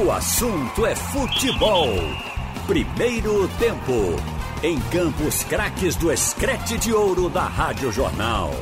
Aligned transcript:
O 0.00 0.12
assunto 0.12 0.86
é 0.86 0.94
futebol. 0.94 1.88
Primeiro 2.68 3.48
tempo. 3.58 4.14
Em 4.62 4.78
Campos 4.92 5.42
Craques 5.42 5.96
do 5.96 6.12
Escrete 6.12 6.78
de 6.78 6.92
Ouro 6.92 7.28
da 7.28 7.42
Rádio 7.42 7.90
Jornal. 7.90 8.52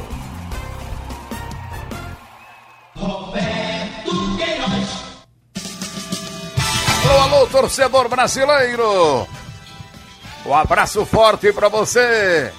Roberto 2.96 4.36
Queiroz. 4.38 5.04
Alô, 7.04 7.20
alô, 7.20 7.46
torcedor 7.48 8.08
brasileiro. 8.08 9.28
Um 10.46 10.54
abraço 10.54 11.04
forte 11.04 11.52
para 11.52 11.68
você. 11.68 12.50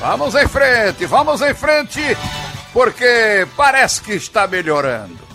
Vamos 0.00 0.34
em 0.34 0.48
frente, 0.48 1.06
vamos 1.06 1.40
em 1.40 1.54
frente, 1.54 2.02
porque 2.72 3.46
parece 3.56 4.02
que 4.02 4.14
está 4.14 4.48
melhorando. 4.48 5.27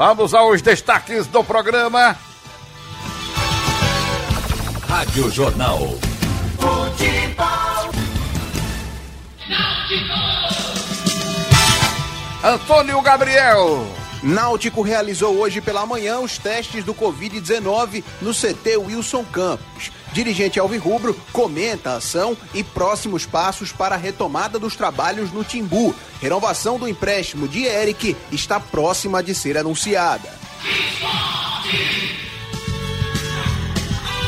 Vamos 0.00 0.32
aos 0.32 0.62
destaques 0.62 1.26
do 1.26 1.44
programa. 1.44 2.16
Rádio 4.88 5.30
Jornal. 5.30 5.78
Futebol. 6.58 8.00
Antônio 12.42 13.02
Gabriel. 13.02 13.86
Náutico 14.22 14.80
realizou 14.80 15.36
hoje 15.36 15.60
pela 15.60 15.84
manhã 15.84 16.20
os 16.20 16.38
testes 16.38 16.82
do 16.82 16.94
Covid-19 16.94 18.02
no 18.22 18.32
CT 18.32 18.78
Wilson 18.78 19.22
Campos. 19.24 19.92
Dirigente 20.12 20.58
Alvirrubro 20.58 21.14
comenta 21.32 21.90
a 21.90 21.96
ação 21.96 22.36
e 22.52 22.64
próximos 22.64 23.24
passos 23.24 23.72
para 23.72 23.94
a 23.94 23.98
retomada 23.98 24.58
dos 24.58 24.74
trabalhos 24.74 25.32
no 25.32 25.44
Timbu. 25.44 25.94
Renovação 26.20 26.78
do 26.78 26.88
empréstimo 26.88 27.46
de 27.46 27.64
Eric 27.64 28.16
está 28.32 28.58
próxima 28.58 29.22
de 29.22 29.34
ser 29.34 29.56
anunciada. 29.56 30.28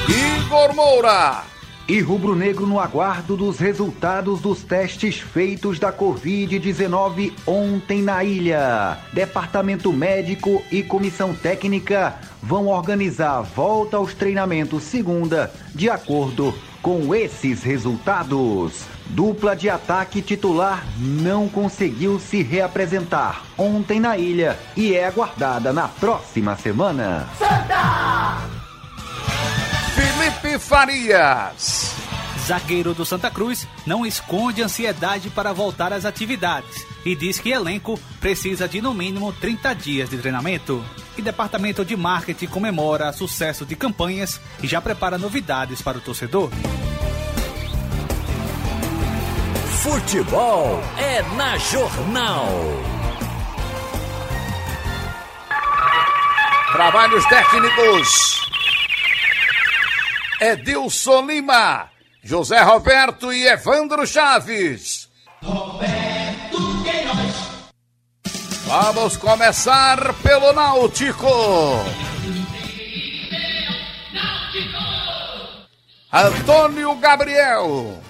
Igor 0.09 0.75
Moura. 0.75 1.45
E 1.89 2.01
rubro-negro 2.01 2.65
no 2.65 2.79
aguardo 2.79 3.37
dos 3.37 3.59
resultados 3.59 4.41
dos 4.41 4.63
testes 4.63 5.19
feitos 5.19 5.81
da 5.81 5.93
Covid-19 5.93 7.33
ontem 7.45 8.01
na 8.03 8.23
ilha. 8.23 8.99
Departamento 9.13 9.93
médico 9.93 10.63
e 10.71 10.83
comissão 10.83 11.35
técnica 11.35 12.15
vão 12.41 12.69
organizar 12.69 13.39
a 13.39 13.43
volta 13.43 13.97
aos 13.97 14.15
treinamentos 14.15 14.85
segunda, 14.85 15.53
de 15.75 15.91
acordo 15.91 16.55
com 16.81 17.13
esses 17.15 17.63
resultados. 17.63 18.85
Dupla 19.07 19.55
de 19.55 19.69
ataque 19.69 20.23
titular 20.23 20.87
não 20.99 21.49
conseguiu 21.49 22.19
se 22.19 22.43
reapresentar 22.43 23.43
ontem 23.59 24.01
na 24.01 24.17
ilha 24.17 24.59
e 24.77 24.95
é 24.95 25.07
aguardada 25.07 25.73
na 25.73 25.89
próxima 25.89 26.57
semana. 26.57 27.29
Felipe 30.53 30.59
Farias. 30.59 31.95
Zagueiro 32.47 32.93
do 32.93 33.07
Santa 33.07 33.31
Cruz 33.31 33.67
não 33.87 34.05
esconde 34.05 34.63
ansiedade 34.63 35.31
para 35.31 35.53
voltar 35.53 35.93
às 35.93 36.05
atividades 36.05 36.87
e 37.05 37.15
diz 37.15 37.39
que 37.39 37.51
elenco 37.51 37.99
precisa 38.21 38.69
de 38.69 38.81
no 38.81 38.93
mínimo 38.93 39.33
30 39.33 39.75
dias 39.75 40.11
de 40.11 40.19
treinamento. 40.19 40.85
E 41.17 41.23
departamento 41.23 41.85
de 41.85 41.97
marketing 41.97 42.47
comemora 42.47 43.13
sucesso 43.13 43.65
de 43.65 43.77
campanhas 43.77 44.41
e 44.63 44.67
já 44.67 44.81
prepara 44.81 45.17
novidades 45.17 45.81
para 45.81 45.99
o 45.99 46.01
torcedor. 46.01 46.51
Futebol 49.83 50.81
é 50.99 51.23
na 51.37 51.57
Jornal. 51.59 52.49
Trabalhos 56.73 57.25
técnicos. 57.27 58.52
Edilson 60.43 61.25
Lima, 61.25 61.89
José 62.21 62.61
Roberto 62.63 63.33
e 63.33 63.47
Evandro 63.47 64.05
Chaves. 64.05 65.09
Roberto 65.41 66.83
Queiroz. 66.83 67.63
Vamos 68.65 69.17
começar 69.17 70.13
pelo 70.15 70.53
Náutico. 70.53 71.29
Antônio 76.13 76.97
Gabriel. 76.97 78.03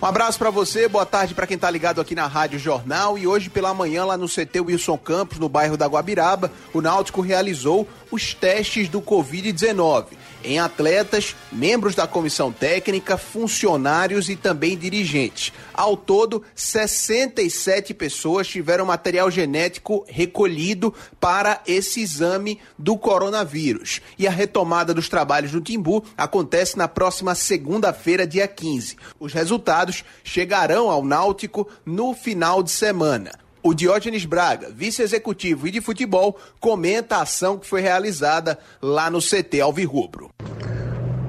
Um 0.00 0.06
abraço 0.06 0.38
para 0.38 0.50
você, 0.50 0.86
boa 0.86 1.04
tarde 1.04 1.34
para 1.34 1.48
quem 1.48 1.58
tá 1.58 1.68
ligado 1.68 2.00
aqui 2.00 2.14
na 2.14 2.28
Rádio 2.28 2.60
Jornal 2.60 3.18
e 3.18 3.26
hoje 3.26 3.50
pela 3.50 3.74
manhã 3.74 4.04
lá 4.04 4.16
no 4.16 4.28
CT 4.28 4.60
Wilson 4.60 4.98
Campos, 4.98 5.40
no 5.40 5.48
bairro 5.48 5.76
da 5.76 5.86
Guabiraba, 5.86 6.50
o 6.72 6.80
Náutico 6.80 7.20
realizou 7.20 7.88
os 8.10 8.34
testes 8.34 8.88
do 8.88 9.02
Covid-19 9.02 10.06
em 10.44 10.58
atletas, 10.58 11.34
membros 11.50 11.94
da 11.94 12.06
comissão 12.06 12.52
técnica, 12.52 13.16
funcionários 13.16 14.28
e 14.28 14.36
também 14.36 14.76
dirigentes. 14.76 15.52
Ao 15.72 15.96
todo, 15.96 16.42
67 16.54 17.94
pessoas 17.94 18.46
tiveram 18.48 18.86
material 18.86 19.30
genético 19.30 20.04
recolhido 20.08 20.94
para 21.20 21.60
esse 21.66 22.00
exame 22.00 22.60
do 22.78 22.96
coronavírus. 22.96 24.00
E 24.18 24.26
a 24.26 24.30
retomada 24.30 24.92
dos 24.92 25.08
trabalhos 25.08 25.52
no 25.52 25.60
Timbu 25.60 26.04
acontece 26.16 26.76
na 26.76 26.88
próxima 26.88 27.34
segunda-feira, 27.34 28.26
dia 28.26 28.46
15. 28.46 28.96
Os 29.18 29.32
resultados 29.32 30.04
chegarão 30.22 30.90
ao 30.90 31.04
Náutico 31.04 31.68
no 31.84 32.14
final 32.14 32.62
de 32.62 32.70
semana. 32.70 33.42
O 33.64 33.72
Diógenes 33.72 34.24
Braga, 34.24 34.70
vice-executivo 34.74 35.68
e 35.68 35.70
de 35.70 35.80
futebol, 35.80 36.36
comenta 36.58 37.16
a 37.16 37.22
ação 37.22 37.56
que 37.56 37.64
foi 37.64 37.80
realizada 37.80 38.58
lá 38.82 39.08
no 39.08 39.20
CT 39.20 39.60
Alvirrubro. 39.60 40.30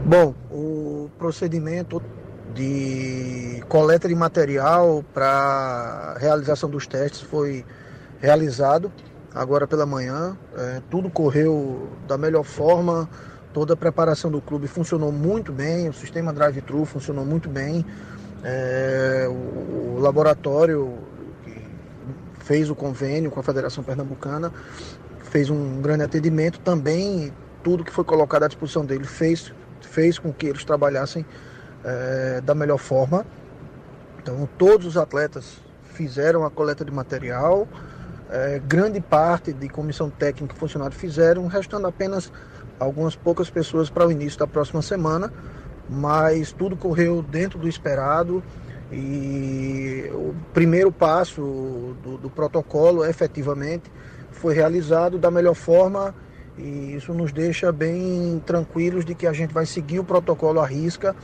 Bom, 0.04 0.34
o 0.50 1.12
procedimento 1.20 2.02
de 2.56 3.64
coleta 3.70 4.08
de 4.08 4.16
material 4.16 5.06
para 5.14 6.18
realização 6.20 6.72
dos 6.72 6.88
testes 6.88 7.22
foi 7.22 7.64
realizado 8.20 8.92
agora 9.32 9.68
pela 9.68 9.86
manhã. 9.86 10.36
É, 10.58 10.82
tudo 10.90 11.12
correu 11.12 11.88
da 12.08 12.18
melhor 12.18 12.44
forma, 12.44 13.08
toda 13.54 13.76
a 13.76 13.78
preparação 13.78 14.32
do 14.32 14.42
clube 14.42 14.68
funcionou 14.68 15.12
muito 15.12 15.52
bem, 15.52 15.88
o 15.88 15.94
sistema 15.94 16.34
drive-thru 16.34 16.84
funcionou 16.84 17.26
muito 17.26 17.48
bem. 17.48 17.86
É, 18.44 19.28
o, 19.30 19.98
o 19.98 20.00
laboratório 20.00 21.13
fez 22.44 22.70
o 22.70 22.76
convênio 22.76 23.32
com 23.32 23.40
a 23.40 23.44
Federação 23.44 23.84
Pernambucana 23.84 24.52
fez 25.34 25.50
um 25.50 25.82
grande 25.82 26.04
atendimento 26.04 26.60
também. 26.60 27.34
Tudo 27.64 27.84
que 27.84 27.92
foi 27.92 28.04
colocado 28.04 28.44
à 28.44 28.48
disposição 28.48 28.86
dele 28.86 29.06
fez, 29.06 29.52
fez 29.82 30.20
com 30.20 30.32
que 30.32 30.46
eles 30.46 30.64
trabalhassem 30.64 31.26
é, 31.84 32.40
da 32.40 32.54
melhor 32.54 32.78
forma. 32.78 33.26
Então, 34.22 34.48
todos 34.60 34.86
os 34.86 34.96
atletas 34.96 35.58
fizeram 35.86 36.46
a 36.46 36.52
coleta 36.52 36.86
de 36.86 36.92
material, 36.92 37.68
é, 38.30 38.60
grande 38.60 39.02
parte 39.02 39.52
de 39.52 39.68
comissão 39.68 40.08
técnica 40.08 40.56
e 40.56 40.60
funcionário 40.60 40.96
fizeram, 40.96 41.48
restando 41.48 41.88
apenas 41.88 42.32
algumas 42.80 43.16
poucas 43.16 43.50
pessoas 43.50 43.90
para 43.90 44.06
o 44.06 44.12
início 44.12 44.38
da 44.38 44.46
próxima 44.46 44.84
semana, 44.84 45.34
mas 45.90 46.52
tudo 46.52 46.78
correu 46.78 47.24
dentro 47.24 47.58
do 47.58 47.68
esperado 47.68 48.44
e 48.94 50.10
o 50.14 50.36
primeiro 50.54 50.92
passo 50.92 51.96
do, 52.04 52.18
do 52.18 52.30
protocolo 52.30 53.04
efetivamente 53.04 53.92
foi 54.32 54.54
realizado 54.54 55.18
da 55.18 55.32
melhor 55.32 55.56
forma 55.56 56.14
e 56.58 56.96
isso 56.96 57.14
nos 57.14 57.32
deixa 57.32 57.72
bem 57.72 58.42
tranquilos 58.46 59.04
de 59.04 59.16
que 59.16 59.26
a 59.26 59.34
gente 59.34 59.52
vai 59.54 59.66
seguir 59.66 60.00
o 60.00 60.04
protocolo 60.04 60.60
à 60.60 60.66
risca 60.66 61.16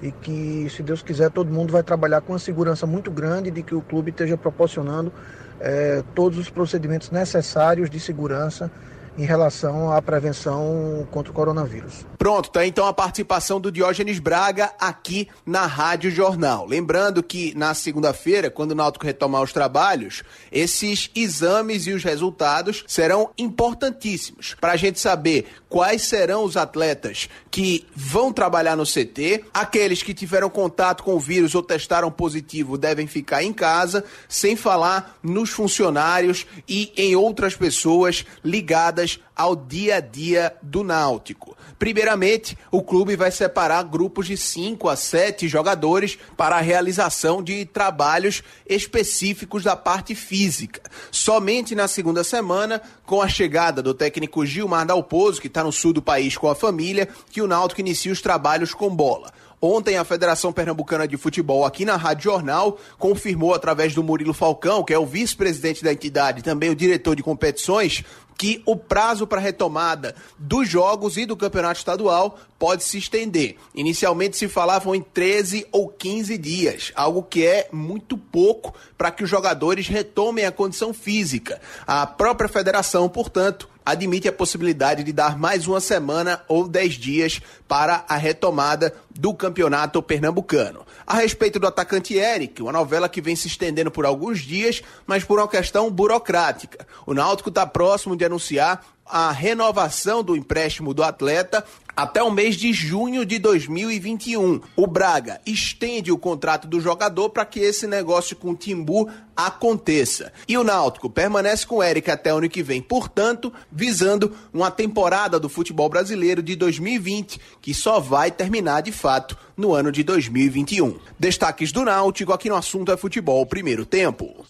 e 0.00 0.10
que, 0.10 0.68
se 0.70 0.82
Deus 0.82 1.02
quiser, 1.02 1.30
todo 1.30 1.52
mundo 1.52 1.72
vai 1.72 1.82
trabalhar 1.82 2.20
com 2.20 2.32
uma 2.32 2.38
segurança 2.38 2.86
muito 2.86 3.10
grande 3.10 3.50
de 3.50 3.62
que 3.62 3.74
o 3.74 3.82
clube 3.82 4.10
esteja 4.10 4.36
proporcionando 4.36 5.12
eh, 5.60 6.02
todos 6.14 6.38
os 6.38 6.48
procedimentos 6.48 7.10
necessários 7.10 7.90
de 7.90 7.98
segurança 7.98 8.70
em 9.18 9.24
relação 9.24 9.92
à 9.92 10.00
prevenção 10.00 11.06
contra 11.10 11.32
o 11.32 11.34
coronavírus. 11.34 12.06
Pronto, 12.16 12.50
tá 12.50 12.64
então 12.64 12.86
a 12.86 12.92
participação 12.92 13.60
do 13.60 13.72
Diógenes 13.72 14.20
Braga 14.20 14.72
aqui 14.80 15.28
na 15.44 15.66
Rádio 15.66 16.10
Jornal. 16.10 16.64
Lembrando 16.64 17.22
que 17.22 17.52
na 17.56 17.74
segunda-feira, 17.74 18.48
quando 18.48 18.70
o 18.70 18.74
Náutico 18.76 19.04
retomar 19.04 19.42
os 19.42 19.52
trabalhos, 19.52 20.22
esses 20.52 21.10
exames 21.16 21.88
e 21.88 21.92
os 21.92 22.04
resultados 22.04 22.84
serão 22.86 23.30
importantíssimos 23.36 24.54
para 24.60 24.72
a 24.72 24.76
gente 24.76 25.00
saber 25.00 25.48
quais 25.68 26.02
serão 26.02 26.44
os 26.44 26.56
atletas 26.56 27.28
que 27.50 27.86
vão 27.94 28.32
trabalhar 28.32 28.76
no 28.76 28.84
CT, 28.84 29.44
aqueles 29.52 30.02
que 30.02 30.14
tiveram 30.14 30.48
contato 30.48 31.02
com 31.02 31.14
o 31.14 31.20
vírus 31.20 31.54
ou 31.54 31.62
testaram 31.62 32.10
positivo 32.10 32.78
devem 32.78 33.06
ficar 33.06 33.42
em 33.42 33.52
casa, 33.52 34.04
sem 34.28 34.56
falar 34.56 35.18
nos 35.22 35.50
funcionários 35.50 36.46
e 36.68 36.92
em 36.96 37.14
outras 37.14 37.54
pessoas 37.54 38.24
ligadas 38.44 39.20
ao 39.38 39.54
dia 39.54 39.96
a 39.96 40.00
dia 40.00 40.52
do 40.60 40.82
Náutico. 40.82 41.56
Primeiramente, 41.78 42.58
o 42.72 42.82
clube 42.82 43.14
vai 43.14 43.30
separar 43.30 43.84
grupos 43.84 44.26
de 44.26 44.36
5 44.36 44.88
a 44.88 44.96
7 44.96 45.46
jogadores 45.46 46.18
para 46.36 46.56
a 46.56 46.60
realização 46.60 47.40
de 47.40 47.64
trabalhos 47.64 48.42
específicos 48.68 49.62
da 49.62 49.76
parte 49.76 50.16
física. 50.16 50.82
Somente 51.12 51.76
na 51.76 51.86
segunda 51.86 52.24
semana, 52.24 52.82
com 53.06 53.22
a 53.22 53.28
chegada 53.28 53.80
do 53.80 53.94
técnico 53.94 54.44
Gilmar 54.44 54.84
Dalpozo, 54.84 55.40
que 55.40 55.46
está 55.46 55.62
no 55.62 55.70
sul 55.70 55.92
do 55.92 56.02
país 56.02 56.36
com 56.36 56.50
a 56.50 56.54
família, 56.56 57.08
que 57.30 57.40
o 57.40 57.46
Náutico 57.46 57.80
inicia 57.80 58.12
os 58.12 58.20
trabalhos 58.20 58.74
com 58.74 58.94
bola. 58.94 59.32
Ontem, 59.60 59.96
a 59.96 60.04
Federação 60.04 60.52
Pernambucana 60.52 61.06
de 61.08 61.16
Futebol, 61.16 61.64
aqui 61.64 61.84
na 61.84 61.96
Rádio 61.96 62.24
Jornal, 62.24 62.78
confirmou 62.96 63.52
através 63.52 63.92
do 63.92 64.04
Murilo 64.04 64.32
Falcão, 64.32 64.84
que 64.84 64.94
é 64.94 64.98
o 64.98 65.04
vice-presidente 65.04 65.82
da 65.82 65.92
entidade, 65.92 66.44
também 66.44 66.70
o 66.70 66.76
diretor 66.76 67.16
de 67.16 67.24
competições, 67.24 68.04
que 68.38 68.62
o 68.64 68.76
prazo 68.76 69.26
para 69.26 69.40
retomada 69.40 70.14
dos 70.38 70.68
jogos 70.68 71.16
e 71.16 71.26
do 71.26 71.36
campeonato 71.36 71.80
estadual 71.80 72.38
pode 72.56 72.84
se 72.84 72.96
estender. 72.96 73.56
Inicialmente 73.74 74.36
se 74.36 74.46
falavam 74.46 74.94
em 74.94 75.02
13 75.02 75.66
ou 75.72 75.88
15 75.88 76.38
dias, 76.38 76.92
algo 76.94 77.22
que 77.22 77.44
é 77.44 77.68
muito 77.72 78.16
pouco 78.16 78.72
para 78.96 79.10
que 79.10 79.24
os 79.24 79.30
jogadores 79.30 79.88
retomem 79.88 80.44
a 80.44 80.52
condição 80.52 80.94
física. 80.94 81.60
A 81.84 82.06
própria 82.06 82.48
federação, 82.48 83.08
portanto, 83.08 83.68
admite 83.88 84.28
a 84.28 84.32
possibilidade 84.32 85.02
de 85.02 85.14
dar 85.14 85.38
mais 85.38 85.66
uma 85.66 85.80
semana 85.80 86.42
ou 86.46 86.68
10 86.68 86.94
dias 86.94 87.40
para 87.66 88.04
a 88.06 88.18
retomada 88.18 88.94
do 89.08 89.32
campeonato 89.32 90.02
pernambucano. 90.02 90.84
A 91.06 91.14
respeito 91.14 91.58
do 91.58 91.66
atacante 91.66 92.14
Eric, 92.14 92.60
uma 92.60 92.70
novela 92.70 93.08
que 93.08 93.22
vem 93.22 93.34
se 93.34 93.48
estendendo 93.48 93.90
por 93.90 94.04
alguns 94.04 94.40
dias, 94.40 94.82
mas 95.06 95.24
por 95.24 95.38
uma 95.38 95.48
questão 95.48 95.90
burocrática. 95.90 96.86
O 97.06 97.14
Náutico 97.14 97.48
está 97.48 97.66
próximo 97.66 98.14
de 98.14 98.26
anunciar 98.26 98.84
a 99.06 99.32
renovação 99.32 100.22
do 100.22 100.36
empréstimo 100.36 100.92
do 100.92 101.02
atleta 101.02 101.64
até 101.98 102.22
o 102.22 102.30
mês 102.30 102.54
de 102.54 102.72
junho 102.72 103.26
de 103.26 103.40
2021. 103.40 104.60
O 104.76 104.86
Braga 104.86 105.40
estende 105.44 106.12
o 106.12 106.16
contrato 106.16 106.68
do 106.68 106.80
jogador 106.80 107.30
para 107.30 107.44
que 107.44 107.58
esse 107.58 107.88
negócio 107.88 108.36
com 108.36 108.50
o 108.50 108.54
Timbu 108.54 109.10
aconteça. 109.36 110.32
E 110.46 110.56
o 110.56 110.62
Náutico 110.62 111.10
permanece 111.10 111.66
com 111.66 111.78
o 111.78 111.82
Eric 111.82 112.08
até 112.08 112.32
o 112.32 112.38
ano 112.38 112.48
que 112.48 112.62
vem, 112.62 112.80
portanto, 112.80 113.52
visando 113.72 114.32
uma 114.54 114.70
temporada 114.70 115.40
do 115.40 115.48
futebol 115.48 115.88
brasileiro 115.88 116.40
de 116.40 116.54
2020, 116.54 117.40
que 117.60 117.74
só 117.74 117.98
vai 117.98 118.30
terminar 118.30 118.80
de 118.82 118.92
fato 118.92 119.36
no 119.56 119.74
ano 119.74 119.90
de 119.90 120.04
2021. 120.04 121.00
Destaques 121.18 121.72
do 121.72 121.84
Náutico 121.84 122.32
aqui 122.32 122.48
no 122.48 122.54
assunto 122.54 122.92
é 122.92 122.96
futebol, 122.96 123.44
primeiro 123.44 123.84
tempo. 123.84 124.46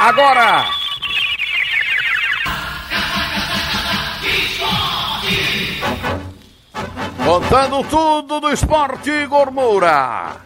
Agora, 0.00 0.79
Contando 7.24 7.84
tudo 7.84 8.40
do 8.40 8.50
esporte, 8.50 9.10
Igor 9.10 9.52
Moura. 9.52 10.36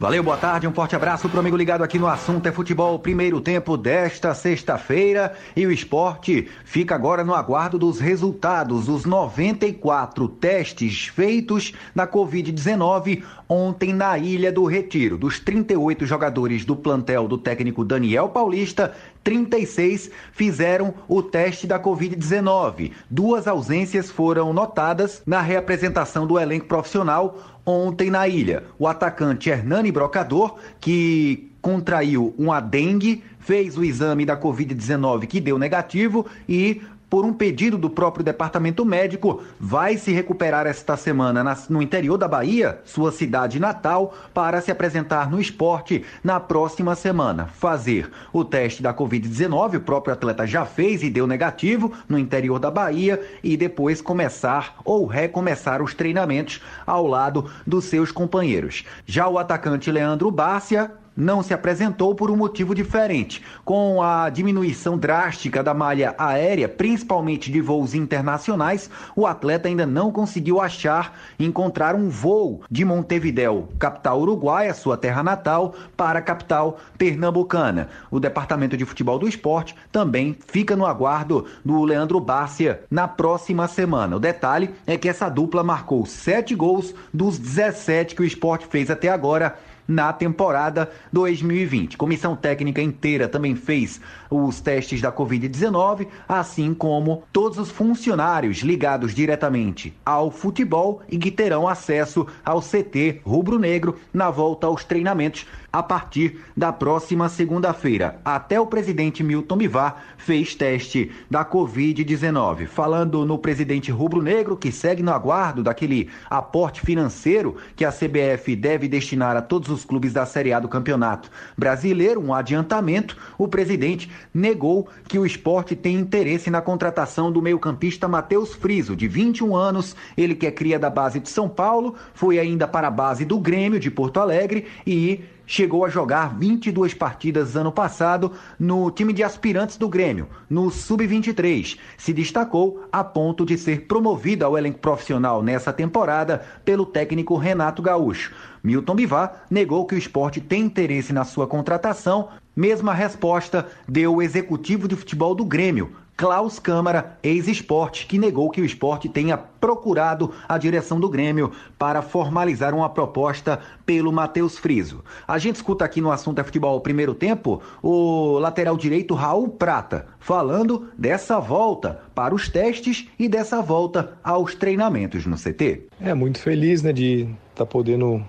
Valeu, 0.00 0.22
boa 0.22 0.36
tarde, 0.36 0.64
um 0.68 0.72
forte 0.72 0.94
abraço 0.94 1.28
pro 1.28 1.40
amigo 1.40 1.56
ligado 1.56 1.82
aqui 1.82 1.98
no 1.98 2.06
assunto 2.06 2.46
é 2.46 2.52
futebol, 2.52 3.00
primeiro 3.00 3.40
tempo 3.40 3.76
desta 3.76 4.32
sexta-feira 4.32 5.34
e 5.56 5.66
o 5.66 5.72
esporte 5.72 6.48
fica 6.64 6.94
agora 6.94 7.24
no 7.24 7.34
aguardo 7.34 7.76
dos 7.80 7.98
resultados 7.98 8.86
dos 8.86 9.04
94 9.04 10.28
testes 10.28 11.08
feitos 11.08 11.72
na 11.96 12.06
Covid-19 12.06 13.24
ontem 13.48 13.92
na 13.92 14.16
Ilha 14.16 14.52
do 14.52 14.66
Retiro. 14.66 15.18
Dos 15.18 15.40
38 15.40 16.06
jogadores 16.06 16.64
do 16.64 16.76
plantel 16.76 17.26
do 17.26 17.36
técnico 17.36 17.84
Daniel 17.84 18.28
Paulista, 18.28 18.94
36 19.28 20.10
fizeram 20.32 20.94
o 21.06 21.22
teste 21.22 21.66
da 21.66 21.78
Covid-19. 21.78 22.92
Duas 23.10 23.46
ausências 23.46 24.10
foram 24.10 24.54
notadas 24.54 25.20
na 25.26 25.42
reapresentação 25.42 26.26
do 26.26 26.38
elenco 26.38 26.64
profissional 26.64 27.36
ontem 27.66 28.10
na 28.10 28.26
ilha. 28.26 28.64
O 28.78 28.86
atacante 28.86 29.50
Hernani 29.50 29.92
Brocador, 29.92 30.56
que 30.80 31.52
contraiu 31.60 32.34
uma 32.38 32.58
dengue, 32.58 33.22
fez 33.38 33.76
o 33.76 33.84
exame 33.84 34.24
da 34.24 34.34
Covid-19 34.34 35.26
que 35.26 35.42
deu 35.42 35.58
negativo 35.58 36.24
e 36.48 36.80
por 37.10 37.24
um 37.24 37.32
pedido 37.32 37.78
do 37.78 37.88
próprio 37.88 38.24
departamento 38.24 38.84
médico, 38.84 39.42
vai 39.58 39.96
se 39.96 40.12
recuperar 40.12 40.66
esta 40.66 40.96
semana 40.96 41.56
no 41.68 41.80
interior 41.80 42.18
da 42.18 42.28
Bahia, 42.28 42.80
sua 42.84 43.10
cidade 43.10 43.58
natal, 43.58 44.14
para 44.34 44.60
se 44.60 44.70
apresentar 44.70 45.30
no 45.30 45.40
esporte 45.40 46.04
na 46.22 46.38
próxima 46.38 46.94
semana. 46.94 47.46
Fazer 47.46 48.10
o 48.32 48.44
teste 48.44 48.82
da 48.82 48.92
Covid-19, 48.92 49.76
o 49.76 49.80
próprio 49.80 50.12
atleta 50.12 50.46
já 50.46 50.64
fez 50.64 51.02
e 51.02 51.10
deu 51.10 51.26
negativo 51.26 51.92
no 52.08 52.18
interior 52.18 52.58
da 52.58 52.70
Bahia, 52.70 53.20
e 53.42 53.56
depois 53.56 54.00
começar 54.00 54.76
ou 54.84 55.06
recomeçar 55.06 55.82
os 55.82 55.94
treinamentos 55.94 56.62
ao 56.86 57.06
lado 57.06 57.50
dos 57.66 57.84
seus 57.84 58.12
companheiros. 58.12 58.84
Já 59.06 59.28
o 59.28 59.38
atacante 59.38 59.90
Leandro 59.90 60.30
Bárcia 60.30 60.90
não 61.18 61.42
se 61.42 61.52
apresentou 61.52 62.14
por 62.14 62.30
um 62.30 62.36
motivo 62.36 62.76
diferente. 62.76 63.42
Com 63.64 64.00
a 64.00 64.30
diminuição 64.30 64.96
drástica 64.96 65.64
da 65.64 65.74
malha 65.74 66.14
aérea, 66.16 66.68
principalmente 66.68 67.50
de 67.50 67.60
voos 67.60 67.92
internacionais, 67.92 68.88
o 69.16 69.26
atleta 69.26 69.66
ainda 69.66 69.84
não 69.84 70.12
conseguiu 70.12 70.60
achar 70.60 71.18
encontrar 71.36 71.96
um 71.96 72.08
voo 72.08 72.60
de 72.70 72.84
Montevidéu, 72.84 73.68
capital 73.80 74.20
uruguaia, 74.20 74.72
sua 74.72 74.96
terra 74.96 75.24
natal, 75.24 75.74
para 75.96 76.20
a 76.20 76.22
capital 76.22 76.78
pernambucana. 76.96 77.88
O 78.12 78.20
Departamento 78.20 78.76
de 78.76 78.84
Futebol 78.84 79.18
do 79.18 79.26
Esporte 79.26 79.74
também 79.90 80.38
fica 80.46 80.76
no 80.76 80.86
aguardo 80.86 81.46
do 81.64 81.82
Leandro 81.82 82.20
Bárcia 82.20 82.82
na 82.88 83.08
próxima 83.08 83.66
semana. 83.66 84.14
O 84.14 84.20
detalhe 84.20 84.70
é 84.86 84.96
que 84.96 85.08
essa 85.08 85.28
dupla 85.28 85.64
marcou 85.64 86.06
sete 86.06 86.54
gols 86.54 86.94
dos 87.12 87.38
17 87.38 88.14
que 88.14 88.22
o 88.22 88.24
esporte 88.24 88.68
fez 88.68 88.88
até 88.88 89.08
agora 89.08 89.56
na 89.88 90.12
temporada 90.12 90.90
2020. 91.10 91.96
Comissão 91.96 92.36
técnica 92.36 92.82
inteira 92.82 93.26
também 93.26 93.56
fez 93.56 93.98
os 94.30 94.60
testes 94.60 95.00
da 95.00 95.12
Covid-19, 95.12 96.06
assim 96.28 96.74
como 96.74 97.22
todos 97.32 97.58
os 97.58 97.70
funcionários 97.70 98.58
ligados 98.58 99.14
diretamente 99.14 99.94
ao 100.04 100.30
futebol 100.30 101.02
e 101.08 101.18
que 101.18 101.30
terão 101.30 101.66
acesso 101.66 102.26
ao 102.44 102.60
CT 102.60 103.20
rubro-negro 103.24 103.96
na 104.12 104.30
volta 104.30 104.66
aos 104.66 104.84
treinamentos 104.84 105.46
a 105.72 105.82
partir 105.82 106.40
da 106.56 106.72
próxima 106.72 107.28
segunda-feira. 107.28 108.20
Até 108.24 108.58
o 108.58 108.66
presidente 108.66 109.22
Milton 109.22 109.58
Bivar 109.58 110.02
fez 110.16 110.54
teste 110.54 111.10
da 111.30 111.44
Covid-19. 111.44 112.66
Falando 112.66 113.24
no 113.24 113.38
presidente 113.38 113.90
rubro-negro, 113.90 114.56
que 114.56 114.72
segue 114.72 115.02
no 115.02 115.12
aguardo 115.12 115.62
daquele 115.62 116.08
aporte 116.28 116.80
financeiro 116.80 117.56
que 117.76 117.84
a 117.84 117.92
CBF 117.92 118.56
deve 118.56 118.88
destinar 118.88 119.36
a 119.36 119.42
todos 119.42 119.68
os 119.68 119.84
clubes 119.84 120.12
da 120.12 120.24
Série 120.24 120.52
A 120.52 120.60
do 120.60 120.68
Campeonato 120.68 121.30
Brasileiro, 121.56 122.20
um 122.20 122.32
adiantamento, 122.32 123.16
o 123.36 123.46
presidente 123.46 124.10
negou 124.32 124.88
que 125.06 125.18
o 125.18 125.26
esporte 125.26 125.74
tem 125.74 125.96
interesse 125.96 126.50
na 126.50 126.60
contratação 126.60 127.30
do 127.30 127.42
meio-campista 127.42 128.08
Matheus 128.08 128.54
Friso, 128.54 128.96
de 128.96 129.08
21 129.08 129.56
anos, 129.56 129.96
ele 130.16 130.34
que 130.34 130.46
é 130.46 130.50
cria 130.50 130.78
da 130.78 130.90
base 130.90 131.20
de 131.20 131.28
São 131.28 131.48
Paulo, 131.48 131.94
foi 132.14 132.38
ainda 132.38 132.66
para 132.66 132.88
a 132.88 132.90
base 132.90 133.24
do 133.24 133.38
Grêmio 133.38 133.80
de 133.80 133.90
Porto 133.90 134.20
Alegre 134.20 134.66
e 134.86 135.20
chegou 135.48 135.84
a 135.84 135.88
jogar 135.88 136.38
22 136.38 136.92
partidas 136.92 137.56
ano 137.56 137.72
passado 137.72 138.32
no 138.60 138.90
time 138.90 139.14
de 139.14 139.24
aspirantes 139.24 139.78
do 139.78 139.88
Grêmio, 139.88 140.28
no 140.48 140.70
Sub-23. 140.70 141.78
Se 141.96 142.12
destacou 142.12 142.86
a 142.92 143.02
ponto 143.02 143.46
de 143.46 143.56
ser 143.56 143.86
promovido 143.86 144.44
ao 144.44 144.58
elenco 144.58 144.78
profissional 144.78 145.42
nessa 145.42 145.72
temporada 145.72 146.44
pelo 146.64 146.84
técnico 146.84 147.36
Renato 147.36 147.80
Gaúcho. 147.80 148.34
Milton 148.62 148.94
Bivar 148.94 149.46
negou 149.50 149.86
que 149.86 149.94
o 149.94 149.98
esporte 149.98 150.40
tem 150.40 150.62
interesse 150.62 151.12
na 151.12 151.24
sua 151.24 151.46
contratação. 151.46 152.28
Mesma 152.58 152.92
resposta 152.92 153.68
deu 153.86 154.16
o 154.16 154.20
executivo 154.20 154.88
de 154.88 154.96
futebol 154.96 155.32
do 155.32 155.44
Grêmio, 155.44 155.92
Klaus 156.16 156.58
Câmara, 156.58 157.16
ex-esporte, 157.22 158.04
que 158.04 158.18
negou 158.18 158.50
que 158.50 158.60
o 158.60 158.64
esporte 158.64 159.08
tenha 159.08 159.38
procurado 159.38 160.32
a 160.48 160.58
direção 160.58 160.98
do 160.98 161.08
Grêmio 161.08 161.52
para 161.78 162.02
formalizar 162.02 162.74
uma 162.74 162.88
proposta 162.90 163.60
pelo 163.86 164.10
Matheus 164.10 164.58
Friso. 164.58 165.04
A 165.28 165.38
gente 165.38 165.54
escuta 165.54 165.84
aqui 165.84 166.00
no 166.00 166.10
assunto 166.10 166.40
é 166.40 166.42
futebol 166.42 166.80
primeiro 166.80 167.14
tempo 167.14 167.62
o 167.80 168.40
lateral 168.40 168.76
direito 168.76 169.14
Raul 169.14 169.50
Prata 169.50 170.08
falando 170.18 170.88
dessa 170.98 171.38
volta 171.38 172.00
para 172.12 172.34
os 172.34 172.48
testes 172.48 173.06
e 173.16 173.28
dessa 173.28 173.62
volta 173.62 174.18
aos 174.20 174.56
treinamentos 174.56 175.24
no 175.26 175.36
CT. 175.36 175.86
É 176.00 176.12
muito 176.12 176.40
feliz, 176.40 176.82
né, 176.82 176.92
de 176.92 177.20
estar 177.20 177.64
tá 177.64 177.66
podendo 177.66 178.20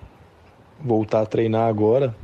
voltar 0.79 1.21
a 1.21 1.25
treinar 1.25 1.67
agora 1.67 2.15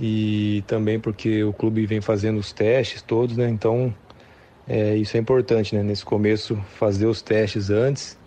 e 0.00 0.62
também 0.66 0.98
porque 0.98 1.44
o 1.44 1.52
clube 1.52 1.86
vem 1.86 2.00
fazendo 2.00 2.38
os 2.38 2.52
testes 2.52 3.02
todos, 3.02 3.36
né? 3.36 3.48
Então 3.48 3.94
é, 4.66 4.96
isso 4.96 5.16
é 5.16 5.20
importante, 5.20 5.74
né? 5.74 5.82
Nesse 5.82 6.04
começo, 6.04 6.56
fazer 6.76 7.06
os 7.06 7.22
testes 7.22 7.70
antes 7.70 8.18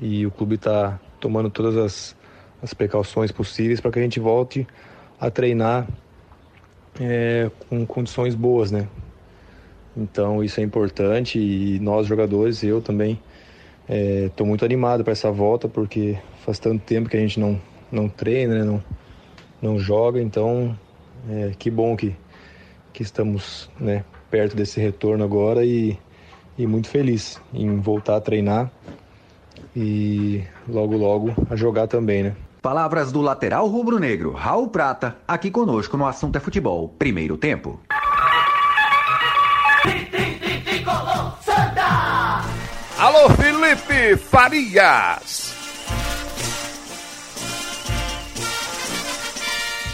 e 0.00 0.26
o 0.26 0.30
clube 0.30 0.56
está 0.56 0.98
tomando 1.20 1.48
todas 1.50 1.76
as, 1.76 2.16
as 2.62 2.74
precauções 2.74 3.30
possíveis 3.30 3.80
para 3.80 3.90
que 3.90 3.98
a 3.98 4.02
gente 4.02 4.18
volte 4.18 4.66
a 5.20 5.30
treinar 5.30 5.86
é, 7.00 7.50
com 7.68 7.86
condições 7.86 8.34
boas, 8.34 8.70
né? 8.70 8.88
Então 9.96 10.42
isso 10.42 10.60
é 10.60 10.62
importante 10.62 11.38
e 11.38 11.78
nós 11.80 12.06
jogadores, 12.06 12.62
eu 12.62 12.80
também, 12.80 13.20
estou 14.26 14.46
é, 14.46 14.48
muito 14.48 14.64
animado 14.64 15.04
para 15.04 15.12
essa 15.12 15.30
volta 15.30 15.68
porque 15.68 16.18
faz 16.44 16.58
tanto 16.58 16.82
tempo 16.84 17.08
que 17.08 17.16
a 17.16 17.20
gente 17.20 17.38
não, 17.38 17.60
não 17.90 18.08
treina, 18.08 18.54
né? 18.54 18.64
não, 18.64 18.82
não 19.60 19.78
joga, 19.78 20.20
então 20.20 20.76
é, 21.28 21.52
que 21.58 21.70
bom 21.70 21.96
que, 21.96 22.16
que 22.92 23.02
estamos 23.02 23.70
né, 23.78 24.04
perto 24.30 24.56
desse 24.56 24.80
retorno 24.80 25.24
agora 25.24 25.64
e, 25.64 25.98
e 26.58 26.66
muito 26.66 26.88
feliz 26.88 27.40
em 27.52 27.78
voltar 27.78 28.16
a 28.16 28.20
treinar 28.20 28.70
e 29.74 30.42
logo 30.68 30.96
logo 30.96 31.34
a 31.50 31.56
jogar 31.56 31.86
também, 31.86 32.22
né? 32.22 32.36
Palavras 32.60 33.10
do 33.10 33.20
lateral 33.20 33.66
rubro-negro, 33.66 34.32
Raul 34.32 34.68
Prata, 34.68 35.16
aqui 35.26 35.50
conosco 35.50 35.96
no 35.96 36.06
Assunto 36.06 36.36
é 36.36 36.40
Futebol, 36.40 36.88
primeiro 36.88 37.36
tempo. 37.36 37.80
Alô, 42.96 43.28
Felipe 43.30 44.16
Farias. 44.16 45.51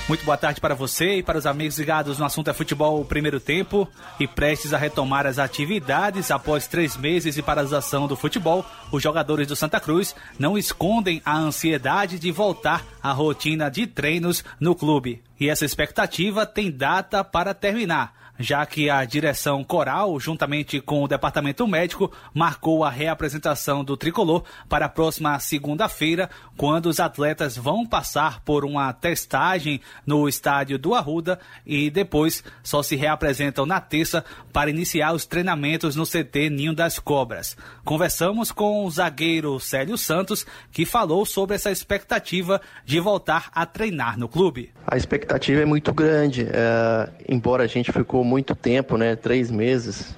Muito 0.09 0.25
boa 0.25 0.39
tarde 0.39 0.59
para 0.59 0.75
você 0.75 1.17
e 1.17 1.23
para 1.23 1.37
os 1.37 1.45
amigos 1.45 1.79
ligados 1.79 2.19
no 2.19 2.25
assunto 2.25 2.49
é 2.49 2.55
futebol 2.55 3.05
primeiro 3.05 3.39
tempo 3.39 3.87
e 4.19 4.27
prestes 4.27 4.73
a 4.73 4.79
retomar 4.79 5.27
as 5.27 5.39
atividades 5.39 6.31
após 6.31 6.67
três 6.67 6.97
meses 6.97 7.35
de 7.35 7.43
paralisação 7.43 8.09
do 8.09 8.17
futebol. 8.17 8.65
Os 8.91 9.03
jogadores 9.03 9.47
do 9.47 9.55
Santa 9.55 9.79
Cruz 9.79 10.17
não 10.39 10.57
escondem 10.57 11.21
a 11.27 11.37
ansiedade 11.37 12.19
de 12.19 12.33
voltar 12.33 12.87
à 13.03 13.13
rotina 13.13 13.71
de 13.71 13.87
treinos 13.87 14.43
no 14.59 14.75
clube. 14.75 15.23
E 15.39 15.51
essa 15.51 15.67
expectativa 15.67 16.47
tem 16.47 16.71
data 16.71 17.23
para 17.23 17.53
terminar 17.53 18.28
já 18.39 18.65
que 18.65 18.89
a 18.89 19.05
direção 19.05 19.65
coral, 19.65 20.19
juntamente 20.21 20.81
com 20.81 21.03
o 21.03 21.09
departamento 21.09 21.67
médico, 21.67 22.13
marcou 22.33 22.85
a 22.85 22.91
reapresentação 22.91 23.83
do 23.83 23.97
tricolor 23.97 24.45
para 24.69 24.87
a 24.87 24.89
próxima 24.89 25.39
segunda-feira, 25.41 26.31
quando 26.57 26.87
os 26.87 27.01
atletas 27.01 27.57
vão 27.57 27.85
passar 27.85 28.41
por 28.41 28.65
uma 28.65 28.93
testagem 28.93 29.81
no 30.07 30.29
estádio 30.29 30.79
do 30.79 30.95
Arruda 30.95 31.39
e 31.67 31.91
depois 31.91 32.45
só 32.63 32.83
se 32.83 32.97
reapresentam 32.97 33.67
na 33.67 33.81
terça 33.81 34.25
para 34.53 34.71
iniciar 34.71 35.13
os 35.13 35.27
treinamentos 35.27 35.97
no 35.97 36.07
CT 36.07 36.51
Ninho 36.51 36.75
das 36.75 36.99
Cobras. 36.99 37.57
Conversamos 37.85 38.53
com 38.53 38.85
o 38.85 38.91
zagueiro 38.91 39.59
Célio 39.59 39.99
Santos, 39.99 40.47
que 40.71 40.85
falou 40.85 41.25
sobre 41.27 41.57
essa 41.57 41.71
expectativa 41.71 42.61
de 42.85 43.01
voltar 43.01 43.51
a 43.53 43.67
treinar 43.67 44.19
no 44.19 44.29
clube. 44.29 44.73
A 44.87 44.97
expectativa 44.97 45.63
é 45.63 45.65
muito 45.65 45.93
grande, 45.93 46.47
é, 46.51 47.11
embora 47.29 47.65
a 47.65 47.67
gente 47.67 47.93
ficou 47.93 48.25
muito 48.29 48.55
tempo, 48.55 48.97
né? 48.97 49.17
Três 49.17 49.51
meses. 49.51 50.15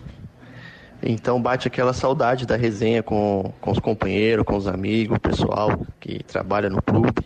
Então 1.02 1.40
bate 1.40 1.66
aquela 1.66 1.92
saudade 1.92 2.44
da 2.44 2.56
resenha 2.56 3.02
com, 3.02 3.52
com 3.60 3.70
os 3.70 3.78
companheiros, 3.78 4.44
com 4.44 4.56
os 4.56 4.66
amigos, 4.66 5.16
o 5.16 5.20
pessoal 5.20 5.80
que 5.98 6.22
trabalha 6.24 6.68
no 6.68 6.82
clube. 6.82 7.24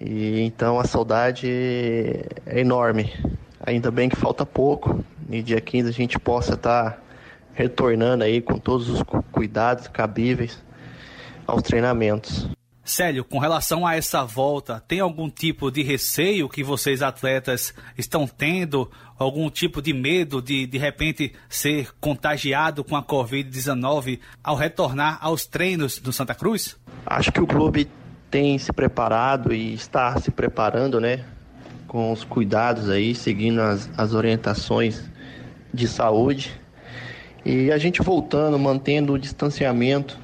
E 0.00 0.40
então 0.40 0.80
a 0.80 0.84
saudade 0.84 1.48
é 2.46 2.60
enorme. 2.60 3.12
Ainda 3.64 3.90
bem 3.90 4.08
que 4.08 4.16
falta 4.16 4.44
pouco. 4.44 5.04
E 5.30 5.42
dia 5.42 5.60
15 5.60 5.88
a 5.88 5.92
gente 5.92 6.18
possa 6.18 6.54
estar 6.54 6.90
tá 6.90 6.98
retornando 7.52 8.24
aí 8.24 8.42
com 8.42 8.58
todos 8.58 8.88
os 8.88 9.02
cuidados 9.30 9.86
cabíveis 9.86 10.60
aos 11.46 11.62
treinamentos. 11.62 12.48
Célio, 12.84 13.24
com 13.24 13.38
relação 13.38 13.86
a 13.86 13.96
essa 13.96 14.24
volta, 14.24 14.78
tem 14.86 15.00
algum 15.00 15.30
tipo 15.30 15.70
de 15.70 15.82
receio 15.82 16.50
que 16.50 16.62
vocês 16.62 17.00
atletas 17.00 17.72
estão 17.96 18.26
tendo? 18.26 18.90
Algum 19.18 19.48
tipo 19.48 19.80
de 19.80 19.92
medo 19.92 20.42
de 20.42 20.66
de 20.66 20.76
repente 20.76 21.32
ser 21.48 21.90
contagiado 22.00 22.82
com 22.82 22.96
a 22.96 23.02
Covid-19 23.02 24.18
ao 24.42 24.56
retornar 24.56 25.18
aos 25.20 25.46
treinos 25.46 25.98
do 25.98 26.12
Santa 26.12 26.34
Cruz? 26.34 26.76
Acho 27.06 27.30
que 27.30 27.40
o 27.40 27.46
clube 27.46 27.88
tem 28.30 28.58
se 28.58 28.72
preparado 28.72 29.54
e 29.54 29.74
está 29.74 30.18
se 30.18 30.30
preparando, 30.30 31.00
né? 31.00 31.24
Com 31.86 32.10
os 32.10 32.24
cuidados 32.24 32.90
aí, 32.90 33.14
seguindo 33.14 33.60
as, 33.60 33.88
as 33.96 34.14
orientações 34.14 35.08
de 35.72 35.86
saúde. 35.86 36.52
E 37.44 37.70
a 37.70 37.78
gente 37.78 38.02
voltando, 38.02 38.58
mantendo 38.58 39.12
o 39.12 39.18
distanciamento 39.18 40.18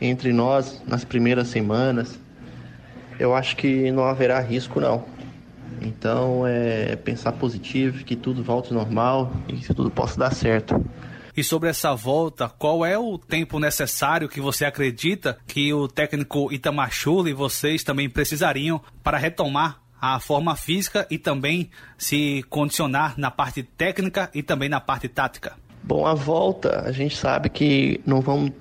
entre 0.00 0.32
nós 0.32 0.82
nas 0.86 1.04
primeiras 1.04 1.48
semanas, 1.48 2.18
eu 3.18 3.34
acho 3.34 3.56
que 3.56 3.90
não 3.90 4.04
haverá 4.04 4.40
risco 4.40 4.80
não. 4.80 5.04
Então 5.84 6.46
é 6.46 6.96
pensar 6.96 7.32
positivo, 7.32 8.04
que 8.04 8.16
tudo 8.16 8.42
volte 8.42 8.72
normal 8.72 9.32
e 9.48 9.54
que 9.54 9.74
tudo 9.74 9.90
possa 9.90 10.18
dar 10.18 10.32
certo. 10.32 10.84
E 11.36 11.42
sobre 11.42 11.70
essa 11.70 11.94
volta, 11.94 12.48
qual 12.48 12.84
é 12.84 12.98
o 12.98 13.16
tempo 13.16 13.58
necessário 13.58 14.28
que 14.28 14.40
você 14.40 14.66
acredita 14.66 15.38
que 15.46 15.72
o 15.72 15.88
técnico 15.88 16.52
Itamachula 16.52 17.30
e 17.30 17.32
vocês 17.32 17.82
também 17.82 18.08
precisariam 18.08 18.80
para 19.02 19.16
retomar 19.16 19.80
a 20.00 20.20
forma 20.20 20.56
física 20.56 21.06
e 21.10 21.16
também 21.16 21.70
se 21.96 22.42
condicionar 22.50 23.14
na 23.16 23.30
parte 23.30 23.62
técnica 23.62 24.28
e 24.34 24.42
também 24.42 24.68
na 24.68 24.80
parte 24.80 25.08
tática? 25.08 25.54
Bom, 25.82 26.06
a 26.06 26.12
volta, 26.12 26.82
a 26.84 26.92
gente 26.92 27.16
sabe 27.16 27.48
que 27.48 28.00
não 28.04 28.20
vamos 28.20 28.52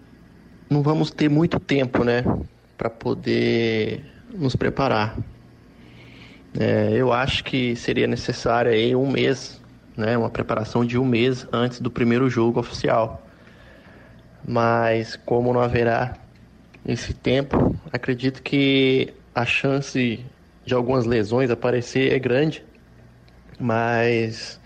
não 0.70 0.82
vamos 0.82 1.12
ter 1.12 1.30
muito 1.30 1.60
tempo, 1.60 2.06
né, 2.06 2.24
para 2.78 2.90
poder 2.90 4.06
nos 4.34 4.56
preparar. 4.56 5.18
É, 6.60 6.92
eu 6.94 7.14
acho 7.14 7.44
que 7.44 7.76
seria 7.76 8.08
necessário 8.08 8.72
aí 8.72 8.96
um 8.96 9.10
mês, 9.10 9.62
né, 9.96 10.18
uma 10.18 10.30
preparação 10.30 10.86
de 10.86 10.98
um 10.98 11.06
mês 11.06 11.48
antes 11.52 11.80
do 11.80 11.90
primeiro 11.90 12.30
jogo 12.30 12.60
oficial. 12.60 13.26
Mas 14.46 15.16
como 15.16 15.54
não 15.54 15.62
haverá 15.62 16.16
esse 16.86 17.14
tempo, 17.14 17.76
acredito 17.92 18.42
que 18.42 19.14
a 19.34 19.46
chance 19.46 20.26
de 20.66 20.74
algumas 20.74 21.06
lesões 21.06 21.50
aparecer 21.50 22.12
é 22.12 22.20
grande, 22.20 22.64
mas 23.60 24.60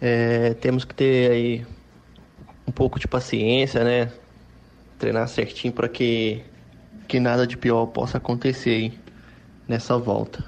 é, 0.00 0.54
temos 0.54 0.84
que 0.84 0.94
ter 0.94 1.30
aí 1.30 1.66
um 2.66 2.72
pouco 2.72 2.98
de 2.98 3.06
paciência, 3.06 3.84
né? 3.84 4.10
treinar 4.98 5.28
certinho 5.28 5.72
para 5.72 5.88
que, 5.88 6.42
que 7.06 7.20
nada 7.20 7.46
de 7.46 7.56
pior 7.56 7.86
possa 7.86 8.18
acontecer 8.18 8.72
hein, 8.72 8.98
nessa 9.68 9.98
volta. 9.98 10.44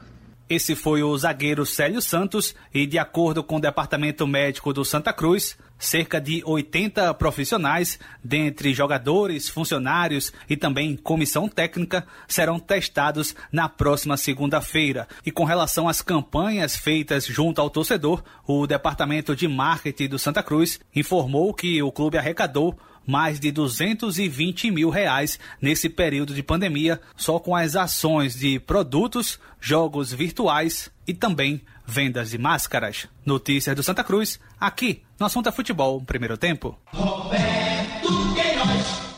Esse 0.50 0.74
foi 0.74 1.00
o 1.00 1.16
zagueiro 1.16 1.64
Célio 1.64 2.02
Santos 2.02 2.56
e, 2.74 2.84
de 2.84 2.98
acordo 2.98 3.44
com 3.44 3.56
o 3.56 3.60
Departamento 3.60 4.26
Médico 4.26 4.72
do 4.72 4.84
Santa 4.84 5.12
Cruz, 5.12 5.56
cerca 5.78 6.20
de 6.20 6.42
80 6.44 7.14
profissionais, 7.14 8.00
dentre 8.22 8.74
jogadores, 8.74 9.48
funcionários 9.48 10.32
e 10.48 10.56
também 10.56 10.96
comissão 10.96 11.48
técnica, 11.48 12.04
serão 12.26 12.58
testados 12.58 13.32
na 13.52 13.68
próxima 13.68 14.16
segunda-feira. 14.16 15.06
E 15.24 15.30
com 15.30 15.44
relação 15.44 15.88
às 15.88 16.02
campanhas 16.02 16.74
feitas 16.74 17.24
junto 17.24 17.60
ao 17.60 17.70
torcedor, 17.70 18.20
o 18.44 18.66
Departamento 18.66 19.36
de 19.36 19.46
Marketing 19.46 20.08
do 20.08 20.18
Santa 20.18 20.42
Cruz 20.42 20.80
informou 20.94 21.54
que 21.54 21.80
o 21.80 21.92
clube 21.92 22.18
arrecadou 22.18 22.76
mais 23.06 23.40
de 23.40 23.50
220 23.50 24.70
mil 24.70 24.90
reais 24.90 25.38
nesse 25.60 25.88
período 25.88 26.34
de 26.34 26.42
pandemia, 26.42 27.00
só 27.16 27.38
com 27.38 27.54
as 27.54 27.76
ações 27.76 28.34
de 28.34 28.58
produtos, 28.60 29.38
jogos 29.60 30.12
virtuais 30.12 30.90
e 31.06 31.14
também 31.14 31.62
vendas 31.86 32.30
de 32.30 32.38
máscaras. 32.38 33.08
Notícias 33.24 33.74
do 33.74 33.82
Santa 33.82 34.04
Cruz, 34.04 34.38
aqui 34.60 35.02
no 35.18 35.26
Assunto 35.26 35.48
é 35.48 35.52
Futebol, 35.52 36.00
primeiro 36.02 36.38
tempo. 36.38 36.78
Roberto 36.86 38.34
Queiroz. 38.34 39.10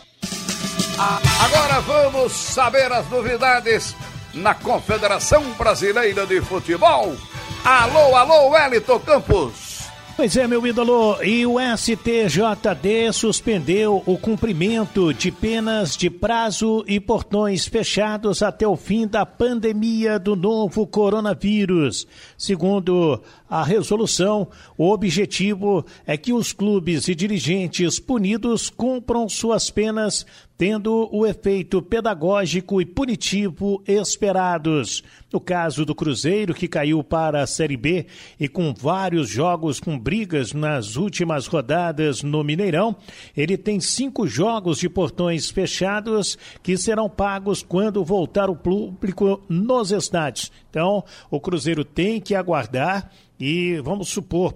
Agora 1.40 1.80
vamos 1.80 2.32
saber 2.32 2.90
as 2.92 3.08
novidades 3.10 3.94
na 4.34 4.54
Confederação 4.54 5.42
Brasileira 5.54 6.26
de 6.26 6.40
Futebol. 6.40 7.16
Alô, 7.64 8.16
alô, 8.16 8.50
Wellington 8.50 8.98
Campos. 9.00 9.71
Pois 10.14 10.36
é, 10.36 10.46
meu 10.46 10.64
ídolo, 10.66 11.16
e 11.24 11.46
o 11.46 11.56
STJD 11.58 13.12
suspendeu 13.14 14.02
o 14.04 14.18
cumprimento 14.18 15.12
de 15.12 15.32
penas 15.32 15.96
de 15.96 16.10
prazo 16.10 16.84
e 16.86 17.00
portões 17.00 17.66
fechados 17.66 18.42
até 18.42 18.68
o 18.68 18.76
fim 18.76 19.06
da 19.06 19.24
pandemia 19.24 20.18
do 20.18 20.36
novo 20.36 20.86
coronavírus. 20.86 22.06
Segundo 22.36 23.22
a 23.52 23.62
resolução, 23.62 24.48
o 24.78 24.90
objetivo 24.90 25.84
é 26.06 26.16
que 26.16 26.32
os 26.32 26.54
clubes 26.54 27.06
e 27.06 27.14
dirigentes 27.14 28.00
punidos 28.00 28.70
cumpram 28.70 29.28
suas 29.28 29.68
penas 29.68 30.24
tendo 30.56 31.08
o 31.10 31.26
efeito 31.26 31.82
pedagógico 31.82 32.80
e 32.80 32.86
punitivo 32.86 33.82
esperados. 33.86 35.02
No 35.32 35.40
caso 35.40 35.84
do 35.84 35.92
Cruzeiro, 35.92 36.54
que 36.54 36.68
caiu 36.68 37.02
para 37.02 37.42
a 37.42 37.46
Série 37.48 37.76
B 37.76 38.06
e 38.38 38.46
com 38.48 38.72
vários 38.72 39.28
jogos 39.28 39.80
com 39.80 39.98
brigas 39.98 40.52
nas 40.52 40.94
últimas 40.94 41.48
rodadas 41.48 42.22
no 42.22 42.44
Mineirão, 42.44 42.94
ele 43.36 43.56
tem 43.56 43.80
cinco 43.80 44.26
jogos 44.26 44.78
de 44.78 44.88
portões 44.88 45.50
fechados 45.50 46.38
que 46.62 46.76
serão 46.78 47.10
pagos 47.10 47.60
quando 47.60 48.04
voltar 48.04 48.48
o 48.48 48.54
público 48.54 49.42
nos 49.48 49.90
estádios. 49.90 50.52
Então, 50.70 51.02
o 51.28 51.40
Cruzeiro 51.40 51.84
tem 51.84 52.20
que 52.20 52.36
aguardar 52.36 53.10
e 53.44 53.80
vamos 53.80 54.08
supor 54.08 54.54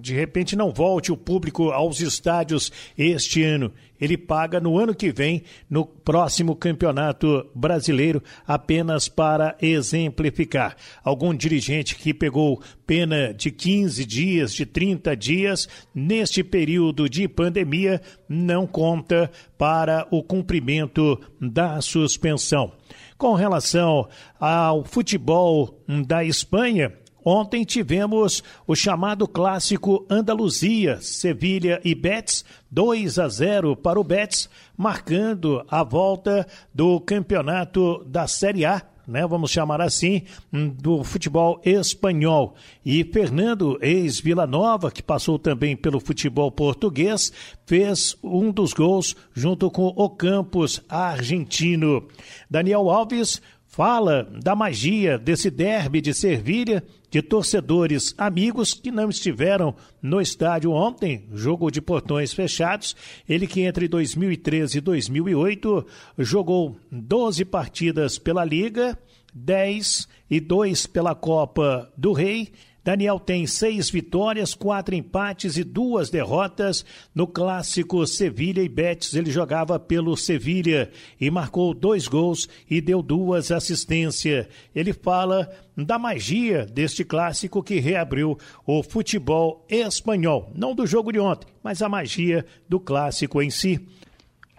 de 0.00 0.14
repente 0.14 0.56
não 0.56 0.72
volte 0.72 1.12
o 1.12 1.16
público 1.16 1.70
aos 1.70 2.00
estádios 2.00 2.72
este 2.96 3.44
ano. 3.44 3.72
Ele 4.00 4.16
paga 4.16 4.60
no 4.60 4.78
ano 4.78 4.94
que 4.94 5.10
vem, 5.12 5.42
no 5.68 5.84
próximo 5.84 6.54
Campeonato 6.54 7.48
Brasileiro, 7.54 8.22
apenas 8.46 9.08
para 9.08 9.56
exemplificar. 9.60 10.76
Algum 11.02 11.34
dirigente 11.34 11.96
que 11.96 12.12
pegou 12.12 12.60
pena 12.86 13.32
de 13.32 13.50
15 13.50 14.04
dias, 14.04 14.52
de 14.52 14.66
30 14.66 15.16
dias, 15.16 15.68
neste 15.94 16.42
período 16.42 17.08
de 17.08 17.26
pandemia, 17.28 18.00
não 18.28 18.66
conta 18.66 19.30
para 19.56 20.06
o 20.10 20.22
cumprimento 20.22 21.20
da 21.40 21.80
suspensão. 21.80 22.72
Com 23.16 23.34
relação 23.34 24.08
ao 24.38 24.84
futebol 24.84 25.82
da 26.06 26.24
Espanha, 26.24 26.92
Ontem 27.30 27.62
tivemos 27.62 28.42
o 28.66 28.74
chamado 28.74 29.28
clássico 29.28 30.06
Andaluzia, 30.08 30.98
Sevilha 31.02 31.78
e 31.84 31.94
Betis, 31.94 32.42
2 32.70 33.18
a 33.18 33.28
0 33.28 33.76
para 33.76 34.00
o 34.00 34.02
Betis, 34.02 34.48
marcando 34.74 35.62
a 35.68 35.84
volta 35.84 36.46
do 36.72 36.98
campeonato 36.98 38.02
da 38.06 38.26
Série 38.26 38.64
A, 38.64 38.80
né, 39.06 39.26
vamos 39.26 39.50
chamar 39.50 39.82
assim, 39.82 40.22
do 40.52 41.04
futebol 41.04 41.60
espanhol. 41.64 42.54
E 42.82 43.04
Fernando 43.04 43.78
ex-Vila 43.82 44.46
Nova, 44.46 44.90
que 44.90 45.02
passou 45.02 45.38
também 45.38 45.76
pelo 45.76 46.00
futebol 46.00 46.50
português, 46.50 47.30
fez 47.66 48.16
um 48.22 48.50
dos 48.50 48.72
gols 48.72 49.14
junto 49.34 49.70
com 49.70 49.88
o 49.94 50.08
Campos 50.08 50.82
argentino. 50.88 52.08
Daniel 52.50 52.88
Alves 52.88 53.42
fala 53.78 54.28
da 54.42 54.56
magia 54.56 55.16
desse 55.16 55.52
derby 55.52 56.00
de 56.00 56.12
Servilha 56.12 56.82
de 57.08 57.22
torcedores 57.22 58.12
amigos 58.18 58.74
que 58.74 58.90
não 58.90 59.08
estiveram 59.08 59.72
no 60.02 60.20
estádio 60.20 60.72
ontem, 60.72 61.28
jogo 61.32 61.70
de 61.70 61.80
portões 61.80 62.32
fechados. 62.32 62.96
Ele 63.28 63.46
que 63.46 63.60
entre 63.60 63.86
2013 63.86 64.78
e 64.78 64.80
2008 64.80 65.86
jogou 66.18 66.76
12 66.90 67.44
partidas 67.44 68.18
pela 68.18 68.44
Liga, 68.44 68.98
10 69.32 70.08
e 70.28 70.40
2 70.40 70.86
pela 70.88 71.14
Copa 71.14 71.88
do 71.96 72.12
Rei 72.12 72.50
Daniel 72.88 73.20
tem 73.20 73.46
seis 73.46 73.90
vitórias, 73.90 74.54
quatro 74.54 74.94
empates 74.94 75.58
e 75.58 75.62
duas 75.62 76.08
derrotas. 76.08 76.86
No 77.14 77.26
clássico 77.26 78.06
Sevilha 78.06 78.62
e 78.62 78.68
Betis, 78.68 79.12
ele 79.12 79.30
jogava 79.30 79.78
pelo 79.78 80.16
Sevilha 80.16 80.90
e 81.20 81.30
marcou 81.30 81.74
dois 81.74 82.08
gols 82.08 82.48
e 82.66 82.80
deu 82.80 83.02
duas 83.02 83.50
assistências. 83.50 84.46
Ele 84.74 84.94
fala 84.94 85.50
da 85.76 85.98
magia 85.98 86.64
deste 86.64 87.04
clássico 87.04 87.62
que 87.62 87.78
reabriu 87.78 88.38
o 88.66 88.82
futebol 88.82 89.66
espanhol. 89.68 90.50
Não 90.54 90.74
do 90.74 90.86
jogo 90.86 91.12
de 91.12 91.20
ontem, 91.20 91.46
mas 91.62 91.82
a 91.82 91.90
magia 91.90 92.46
do 92.66 92.80
clássico 92.80 93.42
em 93.42 93.50
si. 93.50 93.86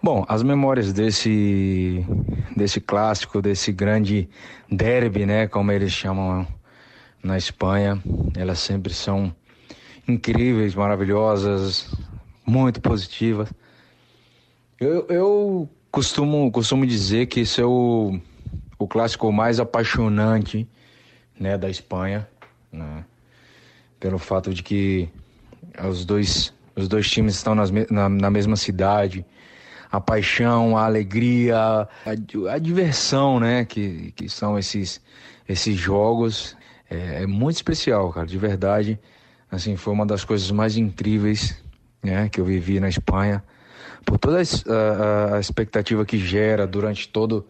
Bom, 0.00 0.24
as 0.28 0.44
memórias 0.44 0.92
desse, 0.92 2.06
desse 2.56 2.80
clássico, 2.80 3.42
desse 3.42 3.72
grande 3.72 4.28
derby, 4.70 5.26
né, 5.26 5.48
como 5.48 5.72
eles 5.72 5.90
chamam 5.90 6.46
na 7.22 7.36
Espanha. 7.36 8.02
Elas 8.36 8.58
sempre 8.58 8.92
são 8.92 9.34
incríveis, 10.06 10.74
maravilhosas, 10.74 11.94
muito 12.44 12.80
positivas. 12.80 13.52
Eu, 14.78 15.06
eu 15.08 15.68
costumo, 15.90 16.50
costumo 16.50 16.86
dizer 16.86 17.26
que 17.26 17.40
esse 17.40 17.60
é 17.60 17.64
o, 17.64 18.18
o 18.78 18.88
clássico 18.88 19.30
mais 19.30 19.60
apaixonante 19.60 20.66
né, 21.38 21.56
da 21.56 21.68
Espanha, 21.68 22.28
né? 22.72 23.04
pelo 23.98 24.18
fato 24.18 24.54
de 24.54 24.62
que 24.62 25.08
os 25.86 26.04
dois, 26.04 26.52
os 26.74 26.88
dois 26.88 27.08
times 27.10 27.34
estão 27.34 27.54
nas, 27.54 27.70
na, 27.90 28.08
na 28.08 28.30
mesma 28.30 28.56
cidade. 28.56 29.24
A 29.92 30.00
paixão, 30.00 30.78
a 30.78 30.84
alegria, 30.84 31.58
a, 31.58 31.88
a 32.52 32.58
diversão, 32.58 33.40
né? 33.40 33.64
Que, 33.64 34.12
que 34.12 34.28
são 34.28 34.56
esses, 34.56 35.00
esses 35.48 35.76
jogos 35.76 36.56
é, 36.90 37.22
é, 37.22 37.26
muito 37.26 37.56
especial, 37.56 38.12
cara, 38.12 38.26
de 38.26 38.36
verdade. 38.36 38.98
Assim, 39.50 39.76
foi 39.76 39.92
uma 39.92 40.04
das 40.04 40.24
coisas 40.24 40.50
mais 40.50 40.76
incríveis 40.76 41.56
né, 42.02 42.28
que 42.28 42.40
eu 42.40 42.44
vivi 42.44 42.80
na 42.80 42.88
Espanha. 42.88 43.42
Por 44.04 44.18
toda 44.18 44.38
a, 44.38 44.42
a, 44.42 45.36
a 45.36 45.40
expectativa 45.40 46.04
que 46.04 46.18
gera 46.18 46.66
durante 46.66 47.08
todo, 47.08 47.46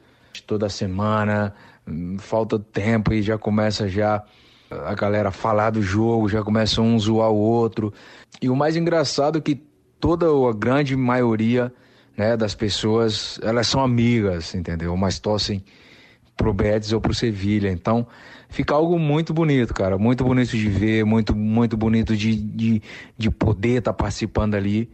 toda 0.47 0.67
a 0.67 0.71
semana, 0.71 1.55
hum, 1.89 2.17
falta 2.19 2.59
tempo 2.59 3.15
e 3.15 3.23
já 3.23 3.39
começa 3.39 3.89
já 3.89 4.23
a 4.71 4.95
galera 4.95 5.31
falar 5.31 5.71
do 5.71 5.83
jogo, 5.83 6.29
já 6.29 6.43
começa 6.43 6.81
um 6.81 6.99
zoar 6.99 7.31
o 7.31 7.37
outro. 7.37 7.93
E 8.41 8.49
o 8.49 8.55
mais 8.55 8.77
engraçado 8.77 9.39
é 9.39 9.41
que 9.41 9.57
toda 9.99 10.27
a 10.27 10.53
grande 10.53 10.95
maioria 10.97 11.73
né, 12.17 12.37
das 12.37 12.55
pessoas, 12.55 13.41
elas 13.43 13.67
são 13.67 13.83
amigas, 13.83 14.55
entendeu? 14.55 14.97
Mas 14.97 15.19
torcem 15.19 15.65
pro 16.41 16.55
Betis 16.55 16.93
ou 16.93 17.01
pro 17.03 17.15
Sevilha. 17.15 17.71
Então, 17.71 18.07
fica 18.49 18.75
algo 18.75 18.99
muito 18.99 19.35
bonito, 19.35 19.75
cara. 19.75 19.99
Muito 19.99 20.25
bonito 20.25 20.57
de 20.57 20.69
ver, 20.69 21.05
muito, 21.05 21.37
muito 21.37 21.77
bonito 21.77 22.17
de, 22.17 22.35
de, 22.35 22.83
de 23.17 23.31
poder 23.31 23.81
estar 23.81 23.93
tá 23.93 23.97
participando 24.03 24.55
ali. 24.55 24.91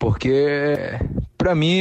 Porque, 0.00 0.98
para 1.38 1.54
mim, 1.54 1.80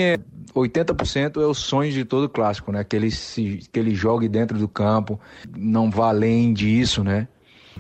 80% 0.53 1.41
é 1.41 1.45
o 1.45 1.53
sonho 1.55 1.91
de 1.91 2.05
todo 2.05 2.29
clássico, 2.29 2.71
né? 2.71 2.83
Que 2.83 2.95
ele, 2.95 3.09
se, 3.09 3.61
que 3.71 3.79
ele 3.79 3.95
jogue 3.95 4.29
dentro 4.29 4.59
do 4.59 4.67
campo, 4.67 5.19
não 5.57 5.89
vá 5.89 6.09
além 6.09 6.53
disso, 6.53 7.03
né? 7.03 7.27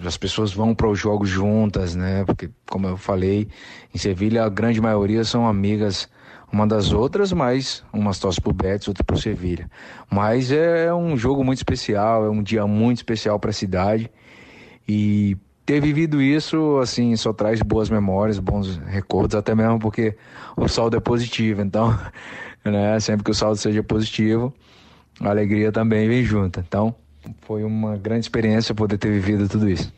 As 0.03 0.17
pessoas 0.17 0.51
vão 0.51 0.73
para 0.73 0.87
os 0.87 0.97
jogos 0.97 1.29
juntas, 1.29 1.93
né? 1.93 2.23
Porque, 2.25 2.49
como 2.67 2.87
eu 2.87 2.97
falei, 2.97 3.49
em 3.93 3.97
Sevilha 3.99 4.45
a 4.45 4.49
grande 4.49 4.81
maioria 4.81 5.23
são 5.23 5.45
amigas 5.45 6.09
uma 6.51 6.65
das 6.65 6.91
outras, 6.91 7.31
mas 7.31 7.83
umas 7.93 8.19
torcem 8.19 8.41
pro 8.41 8.53
Betis, 8.53 8.87
outra 8.87 9.03
pro 9.03 9.17
Sevilha. 9.17 9.69
Mas 10.09 10.51
é 10.51 10.93
um 10.93 11.15
jogo 11.15 11.43
muito 11.43 11.59
especial, 11.59 12.25
é 12.25 12.29
um 12.29 12.41
dia 12.41 12.65
muito 12.65 12.97
especial 12.97 13.39
para 13.39 13.51
a 13.51 13.53
cidade 13.53 14.09
e 14.87 15.37
ter 15.65 15.79
vivido 15.79 16.19
isso, 16.19 16.79
assim, 16.79 17.15
só 17.15 17.31
traz 17.31 17.61
boas 17.61 17.91
memórias, 17.91 18.39
bons 18.39 18.77
recordos, 18.77 19.35
até 19.35 19.53
mesmo 19.53 19.77
porque 19.77 20.15
o 20.57 20.67
saldo 20.67 20.97
é 20.97 20.99
positivo. 20.99 21.61
Então, 21.61 21.95
né, 22.65 22.99
sempre 22.99 23.23
que 23.23 23.29
o 23.29 23.35
saldo 23.35 23.57
seja 23.57 23.83
positivo, 23.83 24.51
a 25.21 25.29
alegria 25.29 25.71
também 25.71 26.07
vem 26.07 26.23
junto. 26.23 26.59
Então, 26.59 26.95
foi 27.41 27.63
uma 27.63 27.97
grande 27.97 28.21
experiência 28.21 28.73
poder 28.73 28.97
ter 28.97 29.11
vivido 29.11 29.47
tudo 29.47 29.69
isso. 29.69 29.93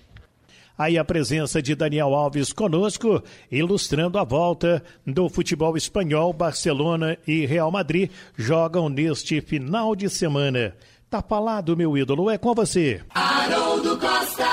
Aí 0.82 0.98
a 0.98 1.06
presença 1.06 1.62
de 1.62 1.76
Daniel 1.76 2.16
Alves 2.16 2.52
conosco, 2.52 3.22
ilustrando 3.52 4.18
a 4.18 4.24
volta 4.24 4.84
do 5.06 5.30
futebol 5.30 5.78
espanhol. 5.78 6.34
Barcelona 6.34 7.20
e 7.28 7.46
Real 7.46 7.70
Madrid 7.70 8.10
jogam 8.36 8.90
neste 8.90 9.42
final 9.42 9.96
de 9.96 10.10
semana. 10.10 10.74
Tá 11.12 11.22
falado, 11.22 11.76
meu 11.76 11.98
ídolo, 11.98 12.30
é 12.30 12.38
com 12.38 12.56
você. 12.56 13.02
Haroldo 13.14 14.00
Costa. 14.00 14.46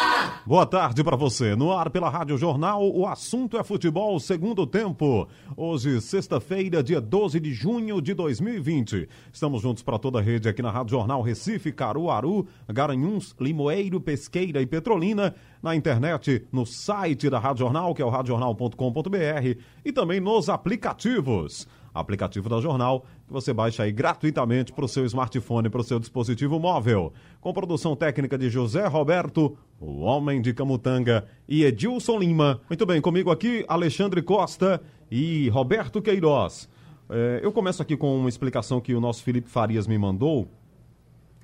Boa 0.44 0.66
tarde 0.66 1.04
para 1.04 1.14
você. 1.14 1.54
No 1.54 1.72
ar 1.72 1.88
pela 1.88 2.10
Rádio 2.10 2.36
Jornal, 2.36 2.82
o 2.90 3.06
assunto 3.06 3.56
é 3.56 3.62
futebol 3.62 4.18
segundo 4.18 4.66
tempo. 4.66 5.28
Hoje, 5.56 6.00
sexta-feira, 6.00 6.82
dia 6.82 7.00
12 7.00 7.38
de 7.38 7.52
junho 7.52 8.02
de 8.02 8.12
2020. 8.12 9.08
Estamos 9.32 9.62
juntos 9.62 9.84
para 9.84 10.00
toda 10.00 10.18
a 10.18 10.22
rede 10.22 10.48
aqui 10.48 10.60
na 10.60 10.72
Rádio 10.72 10.98
Jornal 10.98 11.22
Recife, 11.22 11.70
Caruaru, 11.70 12.44
Garanhuns, 12.68 13.36
Limoeiro, 13.38 14.00
Pesqueira 14.00 14.60
e 14.60 14.66
Petrolina. 14.66 15.36
Na 15.62 15.76
internet, 15.76 16.44
no 16.50 16.66
site 16.66 17.30
da 17.30 17.38
Rádio 17.38 17.60
Jornal, 17.66 17.94
que 17.94 18.02
é 18.02 18.04
o 18.04 18.10
radiojornal.com.br 18.10 19.60
e 19.84 19.92
também 19.92 20.18
nos 20.18 20.48
aplicativos 20.48 21.68
aplicativo 22.00 22.48
da 22.48 22.60
Jornal, 22.60 23.04
que 23.26 23.32
você 23.32 23.52
baixa 23.52 23.82
aí 23.82 23.92
gratuitamente 23.92 24.72
para 24.72 24.84
o 24.84 24.88
seu 24.88 25.04
smartphone, 25.04 25.68
para 25.68 25.80
o 25.80 25.84
seu 25.84 25.98
dispositivo 25.98 26.58
móvel. 26.58 27.12
Com 27.40 27.52
produção 27.52 27.96
técnica 27.96 28.38
de 28.38 28.48
José 28.48 28.86
Roberto, 28.86 29.56
o 29.80 30.00
Homem 30.00 30.40
de 30.40 30.52
Camutanga 30.52 31.26
e 31.48 31.64
Edilson 31.64 32.18
Lima. 32.18 32.60
Muito 32.68 32.84
bem, 32.86 33.00
comigo 33.00 33.30
aqui 33.30 33.64
Alexandre 33.68 34.22
Costa 34.22 34.80
e 35.10 35.48
Roberto 35.48 36.02
Queiroz. 36.02 36.68
É, 37.10 37.40
eu 37.42 37.52
começo 37.52 37.80
aqui 37.80 37.96
com 37.96 38.18
uma 38.18 38.28
explicação 38.28 38.80
que 38.80 38.94
o 38.94 39.00
nosso 39.00 39.22
Felipe 39.22 39.48
Farias 39.48 39.86
me 39.86 39.96
mandou, 39.96 40.48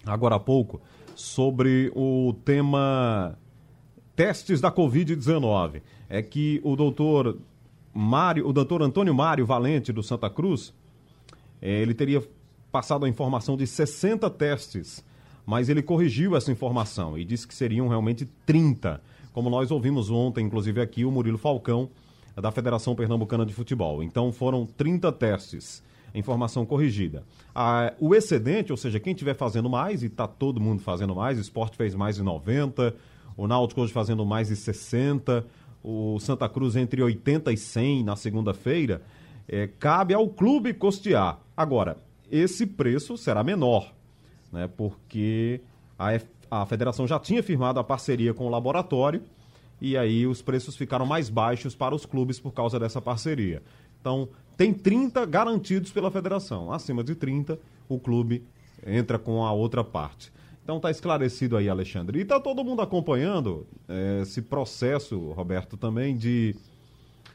agora 0.04 0.36
há 0.36 0.40
pouco, 0.40 0.80
sobre 1.14 1.90
o 1.94 2.34
tema 2.44 3.38
testes 4.14 4.60
da 4.60 4.70
Covid-19. 4.70 5.82
É 6.08 6.22
que 6.22 6.60
o 6.62 6.76
doutor 6.76 7.38
Mário, 7.94 8.46
o 8.48 8.52
doutor 8.52 8.82
Antônio 8.82 9.14
Mário 9.14 9.46
Valente, 9.46 9.92
do 9.92 10.02
Santa 10.02 10.28
Cruz, 10.28 10.74
é, 11.62 11.80
ele 11.80 11.94
teria 11.94 12.22
passado 12.72 13.06
a 13.06 13.08
informação 13.08 13.56
de 13.56 13.66
60 13.66 14.28
testes, 14.30 15.04
mas 15.46 15.68
ele 15.68 15.82
corrigiu 15.82 16.36
essa 16.36 16.50
informação 16.50 17.16
e 17.16 17.24
disse 17.24 17.46
que 17.46 17.54
seriam 17.54 17.86
realmente 17.86 18.28
30, 18.44 19.00
como 19.32 19.48
nós 19.48 19.70
ouvimos 19.70 20.10
ontem, 20.10 20.44
inclusive 20.44 20.80
aqui, 20.80 21.04
o 21.04 21.10
Murilo 21.10 21.38
Falcão, 21.38 21.88
da 22.34 22.50
Federação 22.50 22.94
Pernambucana 22.96 23.46
de 23.46 23.54
Futebol. 23.54 24.02
Então 24.02 24.32
foram 24.32 24.66
30 24.66 25.12
testes. 25.12 25.82
Informação 26.14 26.64
corrigida. 26.64 27.24
Ah, 27.52 27.92
o 27.98 28.14
excedente, 28.14 28.70
ou 28.70 28.76
seja, 28.76 29.00
quem 29.00 29.12
estiver 29.12 29.34
fazendo 29.34 29.68
mais, 29.68 30.02
e 30.02 30.06
está 30.06 30.28
todo 30.28 30.60
mundo 30.60 30.80
fazendo 30.80 31.14
mais, 31.14 31.38
o 31.38 31.40
esporte 31.40 31.76
fez 31.76 31.92
mais 31.94 32.14
de 32.14 32.22
90, 32.22 32.94
o 33.36 33.48
Náutico 33.48 33.80
hoje 33.80 33.92
fazendo 33.92 34.24
mais 34.24 34.46
de 34.46 34.54
60, 34.54 35.44
o 35.84 36.18
Santa 36.18 36.48
Cruz 36.48 36.74
entre 36.76 37.02
80 37.02 37.52
e 37.52 37.58
100 37.58 38.04
na 38.04 38.16
segunda-feira, 38.16 39.02
é, 39.46 39.66
cabe 39.66 40.14
ao 40.14 40.26
clube 40.26 40.72
custear. 40.72 41.38
Agora, 41.54 41.98
esse 42.32 42.66
preço 42.66 43.18
será 43.18 43.44
menor, 43.44 43.92
né, 44.50 44.66
porque 44.66 45.60
a, 45.98 46.14
F, 46.14 46.26
a 46.50 46.64
federação 46.64 47.06
já 47.06 47.18
tinha 47.18 47.42
firmado 47.42 47.78
a 47.78 47.84
parceria 47.84 48.32
com 48.32 48.46
o 48.46 48.48
laboratório 48.48 49.22
e 49.78 49.94
aí 49.94 50.26
os 50.26 50.40
preços 50.40 50.74
ficaram 50.74 51.04
mais 51.04 51.28
baixos 51.28 51.74
para 51.74 51.94
os 51.94 52.06
clubes 52.06 52.40
por 52.40 52.52
causa 52.52 52.80
dessa 52.80 53.02
parceria. 53.02 53.62
Então, 54.00 54.28
tem 54.56 54.72
30 54.72 55.26
garantidos 55.26 55.92
pela 55.92 56.10
federação. 56.10 56.72
Acima 56.72 57.04
de 57.04 57.14
30, 57.14 57.58
o 57.88 57.98
clube 57.98 58.42
entra 58.86 59.18
com 59.18 59.44
a 59.44 59.52
outra 59.52 59.84
parte. 59.84 60.32
Então 60.64 60.80
tá 60.80 60.90
esclarecido 60.90 61.58
aí, 61.58 61.68
Alexandre. 61.68 62.18
E 62.20 62.24
tá 62.24 62.40
todo 62.40 62.64
mundo 62.64 62.80
acompanhando 62.80 63.66
é, 63.86 64.22
esse 64.22 64.40
processo, 64.40 65.30
Roberto, 65.32 65.76
também 65.76 66.16
de 66.16 66.56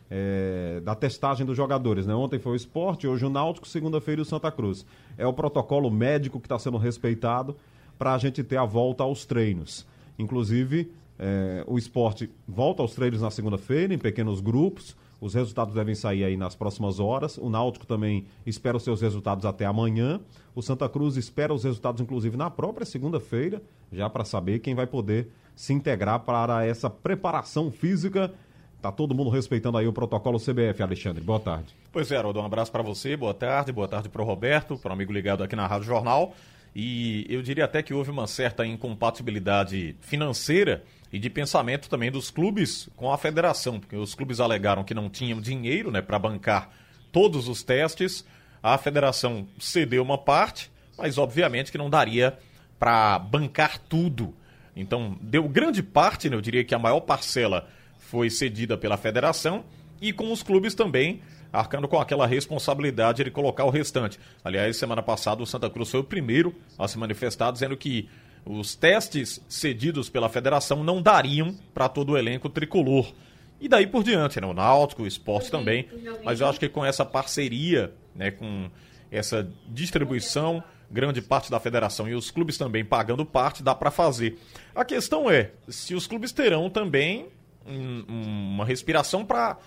é, 0.09 0.81
da 0.83 0.95
testagem 0.95 1.45
dos 1.45 1.55
jogadores. 1.55 2.07
Né? 2.07 2.15
Ontem 2.15 2.39
foi 2.39 2.53
o 2.53 2.55
esporte, 2.55 3.07
hoje 3.07 3.23
o 3.23 3.29
Náutico, 3.29 3.67
segunda-feira 3.67 4.23
o 4.23 4.25
Santa 4.25 4.51
Cruz. 4.51 4.83
É 5.15 5.27
o 5.27 5.33
protocolo 5.33 5.91
médico 5.91 6.39
que 6.39 6.47
está 6.47 6.57
sendo 6.57 6.77
respeitado 6.77 7.55
para 7.99 8.15
a 8.15 8.17
gente 8.17 8.43
ter 8.43 8.57
a 8.57 8.65
volta 8.65 9.03
aos 9.03 9.25
treinos. 9.25 9.85
Inclusive, 10.17 10.91
é, 11.19 11.63
o 11.67 11.77
esporte 11.77 12.31
volta 12.47 12.81
aos 12.81 12.95
treinos 12.95 13.21
na 13.21 13.29
segunda-feira, 13.29 13.93
em 13.93 13.99
pequenos 13.99 14.41
grupos. 14.41 14.97
Os 15.21 15.33
resultados 15.33 15.73
devem 15.73 15.95
sair 15.95 16.23
aí 16.23 16.37
nas 16.37 16.55
próximas 16.55 16.99
horas. 16.99 17.37
O 17.37 17.49
Náutico 17.49 17.85
também 17.85 18.25
espera 18.45 18.77
os 18.77 18.83
seus 18.83 19.01
resultados 19.01 19.45
até 19.45 19.65
amanhã. 19.65 20.19
O 20.55 20.61
Santa 20.61 20.87
Cruz 20.87 21.17
espera 21.17 21.53
os 21.53 21.63
resultados, 21.63 22.01
inclusive, 22.01 22.37
na 22.37 22.49
própria 22.49 22.85
segunda-feira, 22.85 23.61
já 23.91 24.09
para 24.09 24.23
saber 24.23 24.59
quem 24.59 24.73
vai 24.73 24.87
poder 24.87 25.29
se 25.55 25.73
integrar 25.73 26.21
para 26.21 26.65
essa 26.65 26.89
preparação 26.89 27.69
física. 27.69 28.33
Tá 28.81 28.93
todo 28.93 29.13
mundo 29.13 29.29
respeitando 29.29 29.77
aí 29.77 29.87
o 29.87 29.91
protocolo 29.91 30.39
CBF, 30.39 30.81
Alexandre. 30.81 31.21
Boa 31.21 31.39
tarde. 31.39 31.75
Pois 31.91 32.09
é, 32.11 32.17
Haroldo, 32.17 32.39
um 32.39 32.45
abraço 32.45 32.71
para 32.71 32.81
você, 32.81 33.17
boa 33.17 33.33
tarde, 33.33 33.73
boa 33.73 33.89
tarde 33.89 34.07
para 34.07 34.21
o 34.21 34.25
Roberto, 34.25 34.77
para 34.77 34.91
o 34.91 34.93
amigo 34.93 35.11
ligado 35.11 35.43
aqui 35.43 35.55
na 35.55 35.67
Rádio 35.67 35.87
Jornal. 35.87 36.33
E 36.73 37.25
eu 37.27 37.41
diria 37.41 37.65
até 37.65 37.83
que 37.83 37.93
houve 37.93 38.09
uma 38.09 38.25
certa 38.25 38.65
incompatibilidade 38.65 39.97
financeira 39.99 40.83
e 41.11 41.17
de 41.17 41.29
pensamento 41.29 41.89
também 41.89 42.11
dos 42.11 42.29
clubes 42.29 42.89
com 42.95 43.11
a 43.11 43.17
federação, 43.17 43.79
porque 43.79 43.95
os 43.95 44.13
clubes 44.13 44.39
alegaram 44.39 44.83
que 44.83 44.93
não 44.93 45.09
tinham 45.09 45.41
dinheiro 45.41 45.91
né, 45.91 46.01
para 46.01 46.19
bancar 46.19 46.69
todos 47.11 47.47
os 47.47 47.63
testes. 47.63 48.25
A 48.61 48.77
federação 48.77 49.47
cedeu 49.59 50.03
uma 50.03 50.17
parte, 50.17 50.71
mas 50.97 51.17
obviamente 51.17 51.71
que 51.71 51.77
não 51.77 51.89
daria 51.89 52.37
para 52.77 53.17
bancar 53.17 53.79
tudo. 53.79 54.35
Então, 54.75 55.17
deu 55.21 55.47
grande 55.49 55.81
parte, 55.81 56.29
né, 56.29 56.35
eu 56.35 56.41
diria 56.41 56.63
que 56.63 56.75
a 56.75 56.79
maior 56.79 56.99
parcela 57.01 57.67
foi 57.97 58.29
cedida 58.29 58.77
pela 58.77 58.97
federação 58.97 59.65
e 60.01 60.13
com 60.13 60.31
os 60.31 60.43
clubes 60.43 60.73
também 60.73 61.21
arcando 61.51 61.87
com 61.87 61.99
aquela 61.99 62.27
responsabilidade 62.27 63.23
de 63.23 63.31
colocar 63.31 63.65
o 63.65 63.69
restante. 63.69 64.19
Aliás, 64.43 64.77
semana 64.77 65.01
passada 65.01 65.41
o 65.41 65.47
Santa 65.47 65.69
Cruz 65.69 65.89
foi 65.89 65.99
o 65.99 66.03
primeiro 66.03 66.55
a 66.77 66.87
se 66.87 66.97
manifestar 66.97 67.51
dizendo 67.51 67.75
que 67.75 68.07
os 68.45 68.75
testes 68.75 69.41
cedidos 69.47 70.09
pela 70.09 70.29
federação 70.29 70.83
não 70.83 71.01
dariam 71.01 71.55
para 71.73 71.89
todo 71.89 72.13
o 72.13 72.17
elenco 72.17 72.49
tricolor. 72.49 73.11
E 73.59 73.67
daí 73.67 73.85
por 73.85 74.03
diante, 74.03 74.39
né? 74.39 74.47
O 74.47 74.53
Náutico, 74.53 75.03
o 75.03 75.07
esporte 75.07 75.51
também. 75.51 75.87
Mas 76.23 76.39
eu 76.39 76.47
acho 76.47 76.59
que 76.59 76.69
com 76.69 76.85
essa 76.85 77.05
parceria, 77.05 77.93
né, 78.15 78.31
com 78.31 78.69
essa 79.11 79.47
distribuição, 79.67 80.63
grande 80.89 81.21
parte 81.21 81.51
da 81.51 81.59
federação 81.59 82.07
e 82.07 82.15
os 82.15 82.31
clubes 82.31 82.57
também 82.57 82.83
pagando 82.85 83.25
parte, 83.25 83.61
dá 83.61 83.75
para 83.75 83.91
fazer. 83.91 84.39
A 84.73 84.85
questão 84.85 85.29
é 85.29 85.51
se 85.67 85.93
os 85.93 86.07
clubes 86.07 86.31
terão 86.31 86.69
também 86.69 87.27
um, 87.65 88.03
uma 88.07 88.65
respiração 88.65 89.25
para 89.25 89.57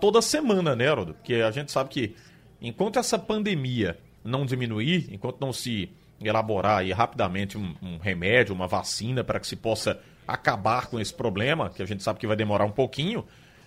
toda 0.00 0.22
semana, 0.22 0.76
né, 0.76 0.88
Haroldo? 0.88 1.14
Porque 1.14 1.34
a 1.34 1.50
gente 1.50 1.72
sabe 1.72 1.90
que 1.90 2.14
enquanto 2.60 2.98
essa 2.98 3.18
pandemia 3.18 3.98
não 4.24 4.46
diminuir, 4.46 5.08
enquanto 5.10 5.40
não 5.40 5.52
se 5.52 5.90
elaborar 6.28 6.78
aí 6.78 6.92
rapidamente 6.92 7.56
um, 7.58 7.74
um 7.82 7.98
remédio, 7.98 8.54
uma 8.54 8.66
vacina 8.66 9.22
para 9.24 9.40
que 9.40 9.46
se 9.46 9.56
possa 9.56 10.00
acabar 10.26 10.86
com 10.86 11.00
esse 11.00 11.12
problema, 11.12 11.70
que 11.70 11.82
a 11.82 11.86
gente 11.86 12.02
sabe 12.02 12.18
que 12.18 12.26
vai 12.26 12.36
demorar 12.36 12.64
um 12.64 12.70
pouquinho, 12.70 13.24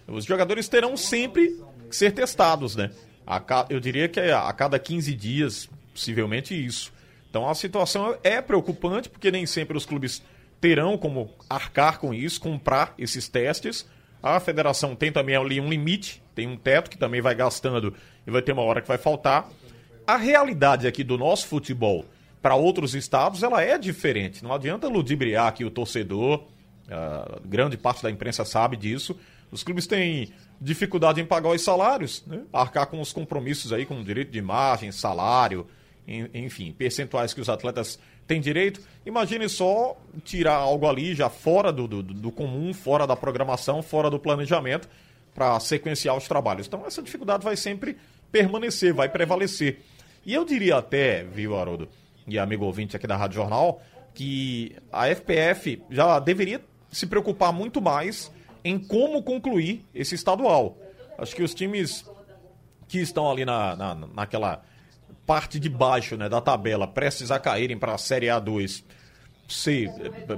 os 0.08 0.26
jogadores 0.26 0.68
terão 0.68 0.96
sempre 0.96 1.60
que 1.90 1.96
ser 1.96 2.12
testados, 2.12 2.76
né? 2.76 2.92
A, 3.26 3.66
eu 3.70 3.80
diria 3.80 4.08
que 4.08 4.20
é 4.20 4.34
a 4.34 4.52
cada 4.54 4.78
15 4.78 5.14
dias, 5.14 5.70
possivelmente 5.94 6.54
isso. 6.54 6.94
Então 7.30 7.50
a 7.50 7.56
situação 7.56 8.18
é 8.24 8.42
preocupante, 8.42 9.10
porque 9.10 9.32
nem 9.32 9.46
sempre 9.46 9.76
os 9.76 9.86
clubes 9.86 10.24
terão 10.62 10.98
como 10.98 11.34
arcar 11.50 12.00
com 12.00 12.14
isso, 12.14 12.40
comprar 12.40 12.94
esses 12.98 13.28
testes. 13.28 13.86
A 14.22 14.40
federação 14.40 14.96
tem 14.96 15.12
também 15.12 15.36
ali 15.36 15.60
um 15.60 15.70
limite, 15.70 16.22
tem 16.34 16.48
um 16.48 16.58
teto 16.58 16.90
que 16.90 16.98
também 16.98 17.22
vai 17.22 17.36
gastando 17.36 17.94
e 18.26 18.32
vai 18.32 18.42
ter 18.42 18.52
uma 18.52 18.62
hora 18.62 18.82
que 18.82 18.88
vai 18.88 18.98
faltar. 18.98 19.50
A 20.08 20.18
realidade 20.18 20.88
aqui 20.88 21.04
do 21.04 21.18
nosso 21.18 21.48
futebol 21.48 22.06
para 22.46 22.54
outros 22.54 22.94
estados, 22.94 23.42
ela 23.42 23.64
é 23.64 23.76
diferente. 23.76 24.44
Não 24.44 24.54
adianta 24.54 24.88
ludibriar 24.88 25.48
aqui 25.48 25.66
o 25.66 25.72
torcedor, 25.72 26.44
uh, 26.86 27.42
grande 27.44 27.76
parte 27.76 28.04
da 28.04 28.12
imprensa 28.12 28.46
sabe 28.46 28.78
disso. 28.78 29.18
Os 29.50 29.64
clubes 29.64 29.88
têm 29.88 30.32
dificuldade 30.62 31.20
em 31.20 31.26
pagar 31.26 31.50
os 31.50 31.64
salários, 31.64 32.24
né? 32.28 32.44
arcar 32.54 32.86
com 32.86 33.02
os 33.02 33.12
compromissos 33.12 33.74
aí, 33.74 33.84
com 33.84 34.04
direito 34.04 34.30
de 34.30 34.38
imagem, 34.38 34.92
salário, 34.92 35.66
enfim, 36.36 36.72
percentuais 36.72 37.34
que 37.34 37.42
os 37.42 37.50
atletas 37.50 37.98
têm 38.28 38.40
direito. 38.40 38.80
Imagine 39.08 39.50
só 39.50 39.98
tirar 40.24 40.54
algo 40.54 40.88
ali 40.88 41.16
já 41.16 41.32
fora 41.32 41.74
do, 41.74 41.88
do, 41.88 42.04
do 42.04 42.32
comum, 42.32 42.76
fora 42.76 43.08
da 43.08 43.16
programação, 43.16 43.82
fora 43.82 44.08
do 44.08 44.20
planejamento, 44.20 44.88
para 45.34 45.60
sequenciar 45.60 46.16
os 46.16 46.28
trabalhos. 46.28 46.68
Então, 46.68 46.86
essa 46.86 47.02
dificuldade 47.02 47.44
vai 47.44 47.58
sempre 47.58 47.98
permanecer, 48.32 48.94
vai 48.94 49.10
prevalecer. 49.10 49.80
E 50.24 50.32
eu 50.32 50.46
diria 50.46 50.78
até, 50.78 51.24
viu, 51.24 51.58
Haroldo, 51.58 51.90
e 52.28 52.40
amigo 52.40 52.66
ouvinte 52.66 52.96
aqui 52.96 53.08
da 53.08 53.16
Rádio 53.16 53.36
Jornal, 53.36 53.82
que 54.14 54.76
a 54.92 55.08
FPF 55.08 55.82
já 55.90 56.20
deveria 56.20 56.62
se 56.92 57.06
preocupar 57.06 57.52
muito 57.52 57.82
mais 57.82 58.32
em 58.64 58.80
como 58.80 59.22
concluir 59.22 59.86
esse 59.94 60.16
estadual. 60.16 60.78
Acho 61.18 61.36
que 61.36 61.44
os 61.44 61.54
times 61.54 62.06
que 62.88 63.00
estão 63.00 63.30
ali 63.30 63.46
na, 63.46 63.76
na, 63.76 63.96
naquela 63.96 64.64
parte 65.26 65.60
de 65.60 65.70
baixo 65.70 66.16
né, 66.16 66.30
da 66.30 66.40
tabela, 66.40 66.88
prestes 66.88 67.32
a 67.32 67.40
caírem 67.40 67.78
para 67.78 67.94
a 67.94 67.98
Série 67.98 68.28
A2, 68.28 68.84
se 69.48 69.90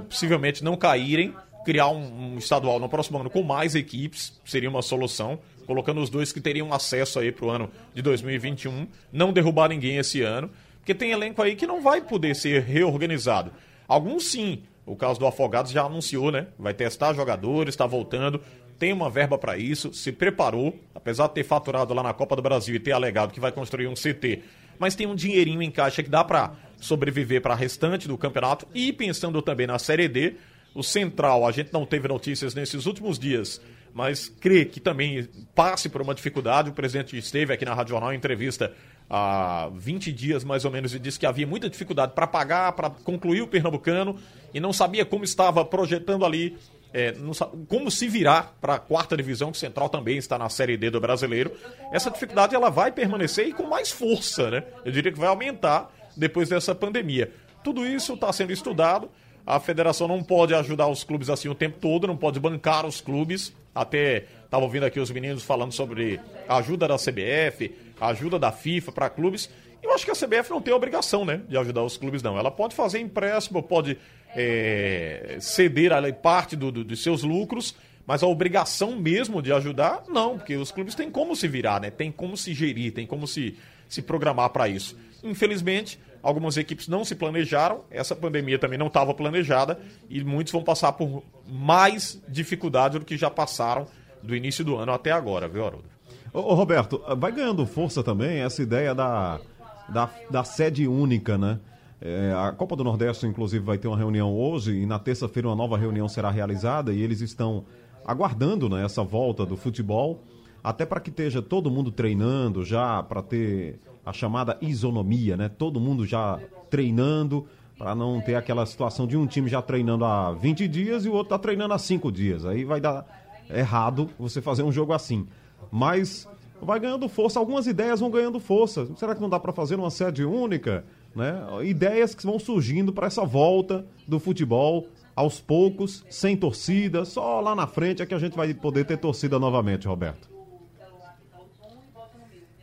possivelmente 0.08 0.64
não 0.64 0.76
caírem, 0.76 1.34
criar 1.64 1.88
um, 1.88 2.34
um, 2.34 2.38
estadual 2.38 2.80
no 2.80 2.88
próximo 2.88 3.18
ano 3.18 3.28
com 3.28 3.42
mais 3.42 3.74
equipes 3.74 4.40
seria 4.44 4.70
uma 4.70 4.80
solução, 4.80 5.38
colocando 5.66 6.00
os 6.00 6.08
dois 6.08 6.32
que 6.32 6.40
teriam 6.40 6.72
acesso 6.72 7.18
aí 7.18 7.30
para 7.30 7.44
o 7.44 7.50
ano 7.50 7.70
de 7.94 8.00
2021, 8.00 8.86
não 9.12 9.32
derrubar 9.32 9.68
ninguém 9.68 9.98
esse 9.98 10.22
ano 10.22 10.50
porque 10.88 10.94
tem 10.94 11.10
elenco 11.10 11.42
aí 11.42 11.54
que 11.54 11.66
não 11.66 11.82
vai 11.82 12.00
poder 12.00 12.34
ser 12.34 12.62
reorganizado. 12.62 13.52
Alguns 13.86 14.24
sim. 14.24 14.62
O 14.86 14.96
caso 14.96 15.20
do 15.20 15.26
Afogados 15.26 15.70
já 15.70 15.82
anunciou, 15.82 16.32
né? 16.32 16.46
Vai 16.58 16.72
testar 16.72 17.12
jogadores, 17.12 17.74
está 17.74 17.84
voltando, 17.84 18.40
tem 18.78 18.90
uma 18.90 19.10
verba 19.10 19.36
para 19.36 19.58
isso, 19.58 19.92
se 19.92 20.10
preparou, 20.10 20.80
apesar 20.94 21.26
de 21.26 21.34
ter 21.34 21.44
faturado 21.44 21.92
lá 21.92 22.02
na 22.02 22.14
Copa 22.14 22.34
do 22.34 22.40
Brasil 22.40 22.74
e 22.74 22.80
ter 22.80 22.92
alegado 22.92 23.34
que 23.34 23.40
vai 23.40 23.52
construir 23.52 23.86
um 23.86 23.92
CT, 23.92 24.42
mas 24.78 24.94
tem 24.94 25.06
um 25.06 25.14
dinheirinho 25.14 25.60
em 25.60 25.70
caixa 25.70 26.02
que 26.02 26.08
dá 26.08 26.24
para 26.24 26.54
sobreviver 26.78 27.42
para 27.42 27.54
restante 27.54 28.08
do 28.08 28.16
campeonato 28.16 28.66
e 28.72 28.90
pensando 28.90 29.42
também 29.42 29.66
na 29.66 29.78
Série 29.78 30.08
D, 30.08 30.36
o 30.74 30.82
Central, 30.82 31.46
a 31.46 31.52
gente 31.52 31.70
não 31.70 31.84
teve 31.84 32.08
notícias 32.08 32.54
nesses 32.54 32.86
últimos 32.86 33.18
dias, 33.18 33.60
mas 33.92 34.28
crê 34.28 34.64
que 34.64 34.80
também 34.80 35.28
passe 35.54 35.88
por 35.90 36.00
uma 36.00 36.14
dificuldade. 36.14 36.70
O 36.70 36.72
presidente 36.72 37.16
esteve 37.16 37.52
aqui 37.52 37.66
na 37.66 37.74
Rádio 37.74 37.90
Jornal 37.90 38.14
em 38.14 38.16
entrevista 38.16 38.72
há 39.08 39.70
20 39.74 40.12
dias 40.12 40.44
mais 40.44 40.64
ou 40.64 40.70
menos 40.70 40.94
e 40.94 40.98
disse 40.98 41.18
que 41.18 41.26
havia 41.26 41.46
muita 41.46 41.68
dificuldade 41.68 42.12
para 42.12 42.26
pagar, 42.26 42.72
para 42.72 42.90
concluir 42.90 43.42
o 43.42 43.46
Pernambucano 43.46 44.16
e 44.52 44.60
não 44.60 44.72
sabia 44.72 45.04
como 45.04 45.24
estava 45.24 45.64
projetando 45.64 46.24
ali, 46.24 46.56
é, 46.92 47.12
não, 47.12 47.32
como 47.68 47.90
se 47.90 48.08
virar 48.08 48.56
para 48.60 48.74
a 48.74 48.78
quarta 48.78 49.16
divisão, 49.16 49.50
que 49.50 49.56
o 49.56 49.60
Central 49.60 49.88
também 49.88 50.18
está 50.18 50.38
na 50.38 50.48
Série 50.48 50.76
D 50.76 50.90
do 50.90 51.00
Brasileiro. 51.00 51.52
Essa 51.92 52.10
dificuldade 52.10 52.54
ela 52.54 52.70
vai 52.70 52.92
permanecer 52.92 53.48
e 53.48 53.52
com 53.52 53.64
mais 53.64 53.90
força, 53.90 54.50
né? 54.50 54.64
Eu 54.84 54.92
diria 54.92 55.12
que 55.12 55.18
vai 55.18 55.28
aumentar 55.28 55.90
depois 56.16 56.48
dessa 56.48 56.74
pandemia. 56.74 57.32
Tudo 57.62 57.86
isso 57.86 58.14
está 58.14 58.32
sendo 58.32 58.52
estudado. 58.52 59.10
A 59.46 59.58
federação 59.58 60.06
não 60.06 60.22
pode 60.22 60.54
ajudar 60.54 60.88
os 60.88 61.02
clubes 61.02 61.30
assim 61.30 61.48
o 61.48 61.54
tempo 61.54 61.78
todo, 61.80 62.06
não 62.06 62.16
pode 62.16 62.38
bancar 62.38 62.84
os 62.84 63.00
clubes. 63.00 63.54
Até 63.74 64.26
estava 64.44 64.64
ouvindo 64.64 64.84
aqui 64.84 65.00
os 65.00 65.10
meninos 65.10 65.42
falando 65.42 65.72
sobre 65.72 66.20
a 66.46 66.56
ajuda 66.56 66.88
da 66.88 66.96
CBF, 66.96 67.74
ajuda 68.00 68.38
da 68.38 68.52
FIFA 68.52 68.92
para 68.92 69.10
clubes. 69.10 69.50
Eu 69.82 69.92
acho 69.92 70.04
que 70.04 70.10
a 70.10 70.14
CBF 70.14 70.50
não 70.50 70.60
tem 70.60 70.74
obrigação, 70.74 71.24
né, 71.24 71.40
de 71.48 71.56
ajudar 71.56 71.82
os 71.82 71.96
clubes, 71.96 72.22
não. 72.22 72.38
Ela 72.38 72.50
pode 72.50 72.74
fazer 72.74 72.98
empréstimo, 72.98 73.62
pode 73.62 73.96
é, 74.34 75.38
ceder 75.40 75.92
ali, 75.92 76.12
parte 76.12 76.56
do, 76.56 76.70
do, 76.72 76.84
dos 76.84 77.02
seus 77.02 77.22
lucros, 77.22 77.74
mas 78.06 78.22
a 78.22 78.26
obrigação 78.26 78.96
mesmo 78.96 79.42
de 79.42 79.52
ajudar, 79.52 80.04
não, 80.08 80.38
porque 80.38 80.56
os 80.56 80.72
clubes 80.72 80.94
têm 80.94 81.10
como 81.10 81.36
se 81.36 81.46
virar, 81.46 81.80
né? 81.80 81.90
Tem 81.90 82.10
como 82.10 82.36
se 82.36 82.54
gerir, 82.54 82.92
tem 82.92 83.06
como 83.06 83.26
se, 83.26 83.56
se 83.88 84.02
programar 84.02 84.50
para 84.50 84.66
isso. 84.68 84.96
Infelizmente, 85.22 85.98
algumas 86.22 86.56
equipes 86.56 86.88
não 86.88 87.04
se 87.04 87.14
planejaram, 87.14 87.84
essa 87.90 88.16
pandemia 88.16 88.58
também 88.58 88.78
não 88.78 88.86
estava 88.86 89.12
planejada 89.14 89.78
e 90.08 90.22
muitos 90.24 90.52
vão 90.52 90.62
passar 90.62 90.92
por 90.92 91.22
mais 91.46 92.20
dificuldade 92.28 92.98
do 92.98 93.04
que 93.04 93.16
já 93.16 93.30
passaram 93.30 93.86
do 94.22 94.34
início 94.34 94.64
do 94.64 94.76
ano 94.76 94.92
até 94.92 95.12
agora, 95.12 95.46
viu, 95.46 95.66
Haroldo? 95.66 95.97
Ô, 96.38 96.54
Roberto, 96.54 97.02
vai 97.16 97.32
ganhando 97.32 97.66
força 97.66 98.00
também 98.00 98.38
essa 98.38 98.62
ideia 98.62 98.94
da, 98.94 99.40
da, 99.88 100.08
da 100.30 100.44
sede 100.44 100.86
única, 100.86 101.36
né? 101.36 101.58
É, 102.00 102.32
a 102.32 102.52
Copa 102.52 102.76
do 102.76 102.84
Nordeste, 102.84 103.26
inclusive, 103.26 103.64
vai 103.64 103.76
ter 103.76 103.88
uma 103.88 103.96
reunião 103.96 104.32
hoje 104.32 104.72
e 104.76 104.86
na 104.86 105.00
terça-feira 105.00 105.48
uma 105.48 105.56
nova 105.56 105.76
reunião 105.76 106.08
será 106.08 106.30
realizada 106.30 106.92
e 106.92 107.02
eles 107.02 107.20
estão 107.20 107.64
aguardando 108.06 108.68
né, 108.68 108.84
essa 108.84 109.02
volta 109.02 109.44
do 109.44 109.56
futebol, 109.56 110.22
até 110.62 110.86
para 110.86 111.00
que 111.00 111.10
esteja 111.10 111.42
todo 111.42 111.72
mundo 111.72 111.90
treinando 111.90 112.64
já, 112.64 113.02
para 113.02 113.20
ter 113.20 113.80
a 114.06 114.12
chamada 114.12 114.56
isonomia, 114.60 115.36
né? 115.36 115.48
Todo 115.48 115.80
mundo 115.80 116.06
já 116.06 116.38
treinando, 116.70 117.46
para 117.76 117.96
não 117.96 118.20
ter 118.20 118.36
aquela 118.36 118.64
situação 118.64 119.08
de 119.08 119.16
um 119.16 119.26
time 119.26 119.48
já 119.48 119.60
treinando 119.60 120.04
há 120.04 120.32
20 120.34 120.68
dias 120.68 121.04
e 121.04 121.08
o 121.08 121.14
outro 121.14 121.30
tá 121.30 121.38
treinando 121.38 121.74
há 121.74 121.78
5 121.78 122.12
dias. 122.12 122.46
Aí 122.46 122.64
vai 122.64 122.80
dar 122.80 123.04
errado 123.50 124.08
você 124.16 124.40
fazer 124.40 124.62
um 124.62 124.70
jogo 124.70 124.92
assim. 124.92 125.26
Mas 125.70 126.26
vai 126.60 126.80
ganhando 126.80 127.08
força, 127.08 127.38
algumas 127.38 127.66
ideias 127.66 128.00
vão 128.00 128.10
ganhando 128.10 128.40
força. 128.40 128.86
Será 128.96 129.14
que 129.14 129.20
não 129.20 129.28
dá 129.28 129.38
para 129.38 129.52
fazer 129.52 129.76
uma 129.76 129.90
sede 129.90 130.24
única? 130.24 130.84
Né? 131.14 131.34
Ideias 131.64 132.14
que 132.14 132.24
vão 132.24 132.38
surgindo 132.38 132.92
para 132.92 133.06
essa 133.06 133.24
volta 133.24 133.86
do 134.06 134.18
futebol 134.18 134.88
aos 135.14 135.40
poucos, 135.40 136.04
sem 136.08 136.36
torcida, 136.36 137.04
só 137.04 137.40
lá 137.40 137.52
na 137.52 137.66
frente 137.66 138.00
é 138.00 138.06
que 138.06 138.14
a 138.14 138.18
gente 138.18 138.36
vai 138.36 138.54
poder 138.54 138.84
ter 138.84 138.96
torcida 138.98 139.36
novamente, 139.36 139.88
Roberto. 139.88 140.28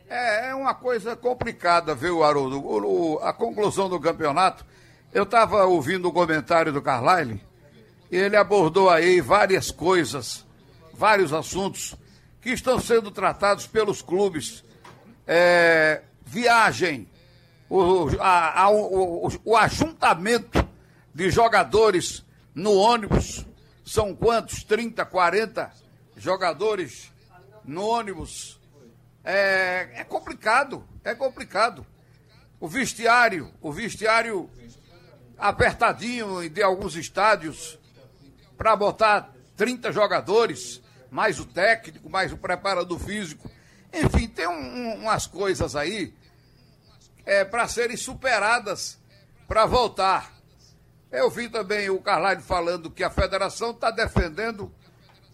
É, 0.08 0.48
é 0.48 0.54
uma 0.54 0.74
coisa 0.74 1.14
complicada, 1.14 1.94
viu, 1.94 2.24
Haroldo? 2.24 2.58
O, 2.58 3.16
o, 3.16 3.18
a 3.18 3.32
conclusão 3.32 3.90
do 3.90 4.00
campeonato, 4.00 4.64
eu 5.12 5.24
estava 5.24 5.66
ouvindo 5.66 6.08
o 6.08 6.12
comentário 6.12 6.72
do 6.72 6.80
Carlyle, 6.80 7.42
e 8.10 8.16
ele 8.16 8.36
abordou 8.36 8.88
aí 8.88 9.20
várias 9.20 9.70
coisas, 9.70 10.46
vários 10.94 11.34
assuntos 11.34 11.94
que 12.46 12.52
estão 12.52 12.78
sendo 12.78 13.10
tratados 13.10 13.66
pelos 13.66 14.00
clubes. 14.00 14.62
É, 15.26 16.02
viagem, 16.24 17.10
o, 17.68 18.06
a, 18.20 18.62
a, 18.62 18.70
o, 18.70 19.28
o 19.44 19.56
ajuntamento 19.56 20.64
de 21.12 21.28
jogadores 21.28 22.24
no 22.54 22.72
ônibus, 22.74 23.44
são 23.84 24.14
quantos? 24.14 24.62
30, 24.62 25.04
40 25.04 25.72
jogadores 26.16 27.12
no 27.64 27.84
ônibus 27.84 28.60
é, 29.24 29.90
é 29.94 30.04
complicado, 30.04 30.84
é 31.02 31.16
complicado. 31.16 31.84
O 32.60 32.68
vestiário, 32.68 33.52
o 33.60 33.72
vestiário 33.72 34.48
apertadinho 35.36 36.48
de 36.48 36.62
alguns 36.62 36.94
estádios 36.94 37.76
para 38.56 38.76
botar 38.76 39.34
30 39.56 39.90
jogadores, 39.90 40.80
mais 41.16 41.40
o 41.40 41.46
técnico, 41.46 42.10
mais 42.10 42.30
o 42.30 42.36
preparador 42.36 42.98
físico. 42.98 43.50
Enfim, 43.90 44.28
tem 44.28 44.46
um, 44.46 44.52
um, 44.52 44.94
umas 44.96 45.26
coisas 45.26 45.74
aí 45.74 46.12
é, 47.24 47.42
para 47.42 47.66
serem 47.66 47.96
superadas 47.96 48.98
para 49.48 49.64
voltar. 49.64 50.30
Eu 51.10 51.30
vi 51.30 51.48
também 51.48 51.88
o 51.88 51.98
Carlyle 52.02 52.42
falando 52.42 52.90
que 52.90 53.02
a 53.02 53.08
federação 53.08 53.70
está 53.70 53.90
defendendo 53.90 54.70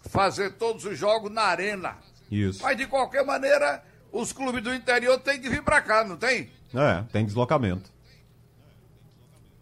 fazer 0.02 0.52
todos 0.52 0.84
os 0.84 0.96
jogos 0.96 1.32
na 1.32 1.42
arena. 1.42 1.96
Isso. 2.30 2.62
Mas 2.62 2.76
de 2.76 2.86
qualquer 2.86 3.26
maneira, 3.26 3.82
os 4.12 4.32
clubes 4.32 4.62
do 4.62 4.72
interior 4.72 5.18
têm 5.18 5.40
que 5.40 5.48
vir 5.48 5.64
para 5.64 5.82
cá, 5.82 6.04
não 6.04 6.16
tem? 6.16 6.48
É, 6.72 7.02
tem 7.10 7.26
deslocamento. 7.26 7.90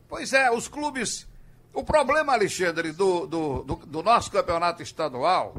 Pois 0.07 0.35
é, 0.35 0.51
os 0.51 0.69
clubes. 0.69 1.27
O 1.73 1.83
problema, 1.83 2.35
Alexandre, 2.35 2.93
do, 2.93 3.27
do, 3.27 3.63
do, 3.63 3.77
do 3.77 4.03
nosso 4.03 4.31
campeonato 4.31 4.83
estadual 4.83 5.57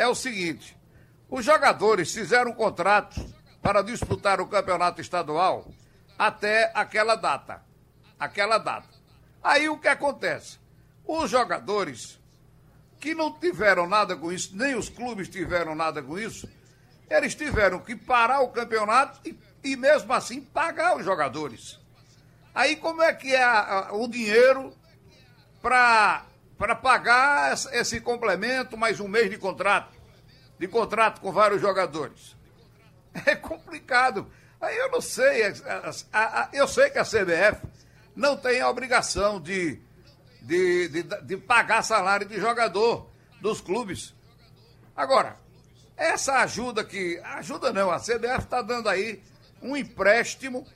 é 0.00 0.08
o 0.08 0.14
seguinte: 0.14 0.76
os 1.28 1.44
jogadores 1.44 2.12
fizeram 2.12 2.50
um 2.50 2.54
contrato 2.54 3.22
para 3.60 3.82
disputar 3.82 4.40
o 4.40 4.46
campeonato 4.46 5.00
estadual 5.00 5.70
até 6.18 6.72
aquela 6.74 7.14
data. 7.14 7.62
Aquela 8.18 8.58
data. 8.58 8.88
Aí 9.42 9.68
o 9.68 9.78
que 9.78 9.88
acontece? 9.88 10.58
Os 11.06 11.30
jogadores 11.30 12.18
que 12.98 13.14
não 13.14 13.32
tiveram 13.32 13.86
nada 13.86 14.16
com 14.16 14.32
isso, 14.32 14.56
nem 14.56 14.74
os 14.74 14.88
clubes 14.88 15.28
tiveram 15.28 15.74
nada 15.74 16.02
com 16.02 16.18
isso, 16.18 16.48
eles 17.08 17.34
tiveram 17.34 17.80
que 17.80 17.96
parar 17.96 18.40
o 18.40 18.48
campeonato 18.48 19.20
e, 19.26 19.38
e 19.64 19.76
mesmo 19.76 20.12
assim 20.12 20.40
pagar 20.40 20.96
os 20.96 21.04
jogadores. 21.04 21.78
Aí 22.54 22.76
como 22.76 23.02
é 23.02 23.12
que 23.12 23.34
é 23.34 23.46
o 23.92 24.06
dinheiro 24.06 24.74
para 25.62 26.26
pagar 26.76 27.54
esse 27.72 28.00
complemento, 28.00 28.76
mais 28.76 29.00
um 29.00 29.08
mês 29.08 29.30
de 29.30 29.38
contrato? 29.38 29.96
De 30.58 30.68
contrato 30.68 31.20
com 31.20 31.32
vários 31.32 31.60
jogadores. 31.60 32.36
É 33.26 33.34
complicado. 33.34 34.30
Aí 34.60 34.76
eu 34.76 34.90
não 34.90 35.00
sei, 35.00 35.42
a, 36.12 36.48
eu 36.52 36.68
sei 36.68 36.90
que 36.90 36.98
a 36.98 37.04
CBF 37.04 37.66
não 38.14 38.36
tem 38.36 38.60
a 38.60 38.68
obrigação 38.68 39.40
de, 39.40 39.80
de, 40.42 40.88
de, 40.88 41.02
de 41.02 41.36
pagar 41.36 41.82
salário 41.82 42.26
de 42.26 42.38
jogador 42.38 43.10
dos 43.40 43.60
clubes. 43.60 44.14
Agora, 44.94 45.36
essa 45.96 46.40
ajuda 46.40 46.84
que. 46.84 47.18
Ajuda 47.24 47.72
não, 47.72 47.90
a 47.90 47.98
CBF 47.98 48.44
está 48.44 48.62
dando 48.62 48.88
aí 48.88 49.22
um 49.62 49.76
empréstimo 49.76 50.66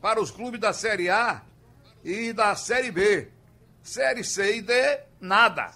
para 0.00 0.20
os 0.20 0.30
clubes 0.30 0.60
da 0.60 0.72
Série 0.72 1.10
A 1.10 1.42
e 2.04 2.32
da 2.32 2.54
Série 2.54 2.90
B. 2.90 3.28
Série 3.82 4.22
C 4.22 4.56
e 4.56 4.62
D, 4.62 5.00
nada. 5.20 5.72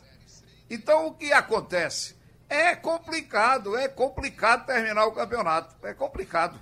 Então 0.71 1.07
o 1.07 1.15
que 1.15 1.33
acontece? 1.33 2.17
É 2.49 2.77
complicado, 2.77 3.77
é 3.77 3.89
complicado 3.89 4.67
terminar 4.67 5.07
o 5.07 5.13
campeonato. 5.13 5.75
É 5.85 5.93
complicado. 5.93 6.59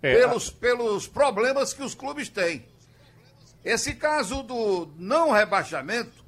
É, 0.00 0.14
pelos, 0.14 0.48
a... 0.48 0.52
pelos 0.60 1.08
problemas 1.08 1.72
que 1.72 1.82
os 1.82 1.94
clubes 1.94 2.28
têm. 2.28 2.66
Esse 3.64 3.94
caso 3.94 4.42
do 4.42 4.92
não 4.96 5.30
rebaixamento 5.30 6.24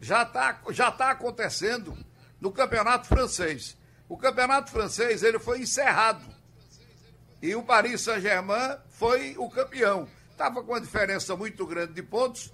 já 0.00 0.22
está 0.22 0.60
já 0.70 0.90
tá 0.90 1.10
acontecendo 1.10 1.96
no 2.40 2.50
campeonato 2.50 3.06
francês. 3.06 3.76
O 4.08 4.16
campeonato 4.16 4.70
francês 4.70 5.22
ele 5.22 5.38
foi 5.38 5.60
encerrado. 5.60 6.24
E 7.42 7.54
o 7.54 7.62
Paris 7.62 8.02
Saint-Germain 8.02 8.76
foi 8.90 9.34
o 9.38 9.48
campeão. 9.48 10.08
Estava 10.30 10.62
com 10.62 10.72
uma 10.72 10.80
diferença 10.80 11.36
muito 11.36 11.66
grande 11.66 11.94
de 11.94 12.02
pontos 12.02 12.50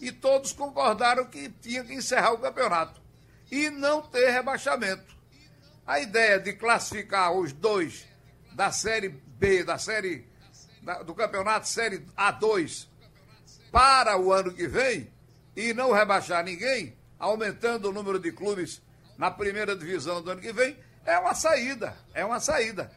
e 0.00 0.10
todos 0.10 0.52
concordaram 0.52 1.26
que 1.26 1.48
tinha 1.60 1.84
que 1.84 1.92
encerrar 1.92 2.32
o 2.32 2.38
campeonato 2.38 3.00
e 3.50 3.68
não 3.68 4.00
ter 4.00 4.30
rebaixamento. 4.30 5.14
A 5.86 6.00
ideia 6.00 6.38
de 6.38 6.54
classificar 6.54 7.32
os 7.32 7.52
dois 7.52 8.06
da 8.52 8.72
Série 8.72 9.08
B, 9.08 9.64
da 9.64 9.76
Série 9.78 10.26
da, 10.82 11.02
do 11.02 11.14
campeonato 11.14 11.68
Série 11.68 11.98
A2 12.16 12.88
para 13.70 14.16
o 14.16 14.32
ano 14.32 14.52
que 14.52 14.66
vem 14.66 15.12
e 15.54 15.74
não 15.74 15.92
rebaixar 15.92 16.44
ninguém, 16.44 16.96
aumentando 17.18 17.88
o 17.88 17.92
número 17.92 18.18
de 18.18 18.32
clubes 18.32 18.80
na 19.18 19.30
primeira 19.30 19.76
divisão 19.76 20.22
do 20.22 20.30
ano 20.30 20.40
que 20.40 20.52
vem, 20.52 20.76
é 21.04 21.18
uma 21.18 21.34
saída, 21.34 21.96
é 22.14 22.24
uma 22.24 22.40
saída. 22.40 22.90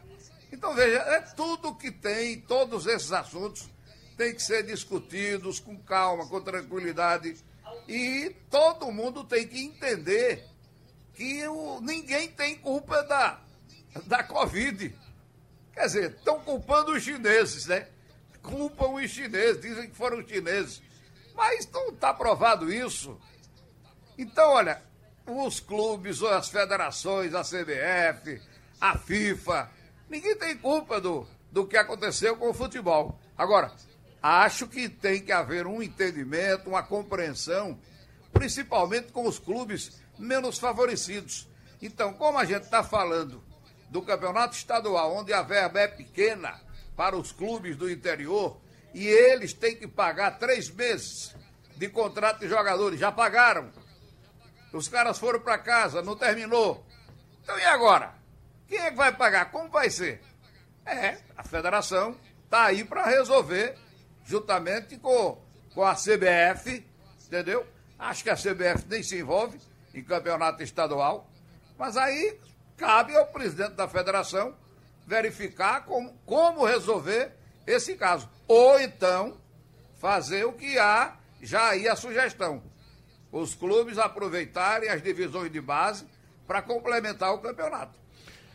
Então 0.52 0.74
veja, 0.74 1.00
é 1.00 1.20
tudo 1.22 1.76
que 1.76 1.92
tem, 1.92 2.40
todos 2.42 2.86
esses 2.86 3.12
assuntos 3.12 3.70
têm 4.14 4.34
que 4.34 4.42
ser 4.42 4.64
discutidos 4.64 5.60
com 5.60 5.78
calma, 5.78 6.28
com 6.28 6.42
tranquilidade. 6.42 7.36
E 7.88 8.36
todo 8.50 8.92
mundo 8.92 9.24
tem 9.24 9.48
que 9.48 9.62
entender 9.64 10.46
que 11.14 11.48
o, 11.48 11.82
ninguém 11.82 12.30
tem 12.30 12.56
culpa 12.58 13.04
da, 13.04 13.40
da 14.06 14.24
Covid. 14.24 14.96
Quer 15.74 15.86
dizer, 15.86 16.12
estão 16.12 16.40
culpando 16.40 16.92
os 16.92 17.04
chineses, 17.04 17.66
né? 17.66 17.88
Culpam 18.42 18.90
os 18.90 19.10
chineses, 19.10 19.62
dizem 19.62 19.90
que 19.90 19.96
foram 19.96 20.20
os 20.20 20.28
chineses. 20.30 20.82
Mas 21.34 21.70
não 21.72 21.90
está 21.90 22.14
provado 22.14 22.72
isso. 22.72 23.20
Então, 24.18 24.52
olha, 24.52 24.82
os 25.26 25.60
clubes, 25.60 26.22
as 26.22 26.50
federações, 26.50 27.34
a 27.34 27.42
CBF, 27.42 28.42
a 28.80 28.98
FIFA, 28.98 29.72
ninguém 30.10 30.36
tem 30.36 30.58
culpa 30.58 31.00
do, 31.00 31.28
do 31.52 31.66
que 31.66 31.78
aconteceu 31.78 32.36
com 32.38 32.50
o 32.50 32.54
futebol. 32.54 33.20
Agora, 33.38 33.72
acho 34.24 34.68
que 34.68 34.88
tem 34.88 35.22
que 35.22 35.34
haver 35.34 35.68
um 35.68 35.84
entendimento, 35.84 36.70
uma 36.70 36.82
compreensão, 36.82 37.78
principalmente 38.32 39.12
com 39.12 39.28
os 39.28 39.38
clubes 39.38 40.02
menos 40.18 40.58
favorecidos. 40.58 41.50
Então, 41.82 42.14
como 42.14 42.40
a 42.40 42.46
gente 42.46 42.64
está 42.64 42.82
falando 42.82 43.44
do 43.90 44.02
campeonato 44.02 44.56
estadual, 44.56 45.14
onde 45.14 45.34
a 45.34 45.42
verba 45.42 45.82
é 45.82 45.88
pequena 45.90 46.58
para 46.96 47.18
os 47.18 47.34
clubes 47.34 47.76
do 47.76 47.92
interior, 47.92 48.62
e 48.94 49.06
eles 49.06 49.52
têm 49.54 49.76
que 49.76 49.88
pagar 49.88 50.40
três 50.40 50.70
meses 50.70 51.36
de 51.76 51.90
contrato 51.90 52.40
de 52.40 52.48
jogadores, 52.48 53.00
já 53.00 53.12
pagaram. 53.12 53.72
Os 54.72 54.88
caras 54.88 55.20
foram 55.20 55.40
para 55.40 55.58
casa, 55.58 56.02
não 56.02 56.16
terminou. 56.16 56.86
Então 57.44 57.60
e 57.60 57.64
agora? 57.66 58.14
Quem 58.68 58.80
é 58.80 58.90
que 58.90 58.98
vai 58.98 59.12
pagar? 59.12 59.52
Como 59.52 59.70
vai 59.70 59.90
ser? 59.90 60.22
É, 60.86 61.18
a 61.36 61.44
federação 61.44 62.18
está 62.46 62.66
aí 62.66 62.84
para 62.84 63.06
resolver, 63.06 63.78
juntamente 64.26 64.98
com, 64.98 65.42
com 65.74 65.84
a 65.84 65.94
CBF, 65.94 66.86
entendeu? 67.26 67.66
Acho 67.98 68.24
que 68.24 68.30
a 68.30 68.36
CBF 68.36 68.86
nem 68.90 69.04
se 69.04 69.20
envolve 69.20 69.60
em 69.94 70.04
campeonato 70.04 70.64
estadual, 70.64 71.30
mas 71.78 71.96
aí 71.98 72.38
cabe 72.78 73.16
ao 73.16 73.28
presidente 73.28 73.74
da 73.74 73.88
federação 73.88 74.56
verificar 75.06 75.86
como, 75.86 76.14
como 76.26 76.66
resolver 76.66 77.32
esse 77.66 77.96
caso. 77.96 78.30
Ou 78.48 78.80
então 78.80 79.38
fazer 80.00 80.46
o 80.46 80.54
que 80.54 80.78
há 80.78 81.16
já 81.42 81.70
aí 81.70 81.88
a 81.88 81.96
sugestão. 81.96 82.62
Os 83.32 83.56
clubes 83.56 83.98
aproveitarem 83.98 84.90
as 84.90 85.02
divisões 85.02 85.52
de 85.52 85.60
base 85.60 86.06
para 86.46 86.62
complementar 86.62 87.34
o 87.34 87.40
campeonato. 87.40 87.98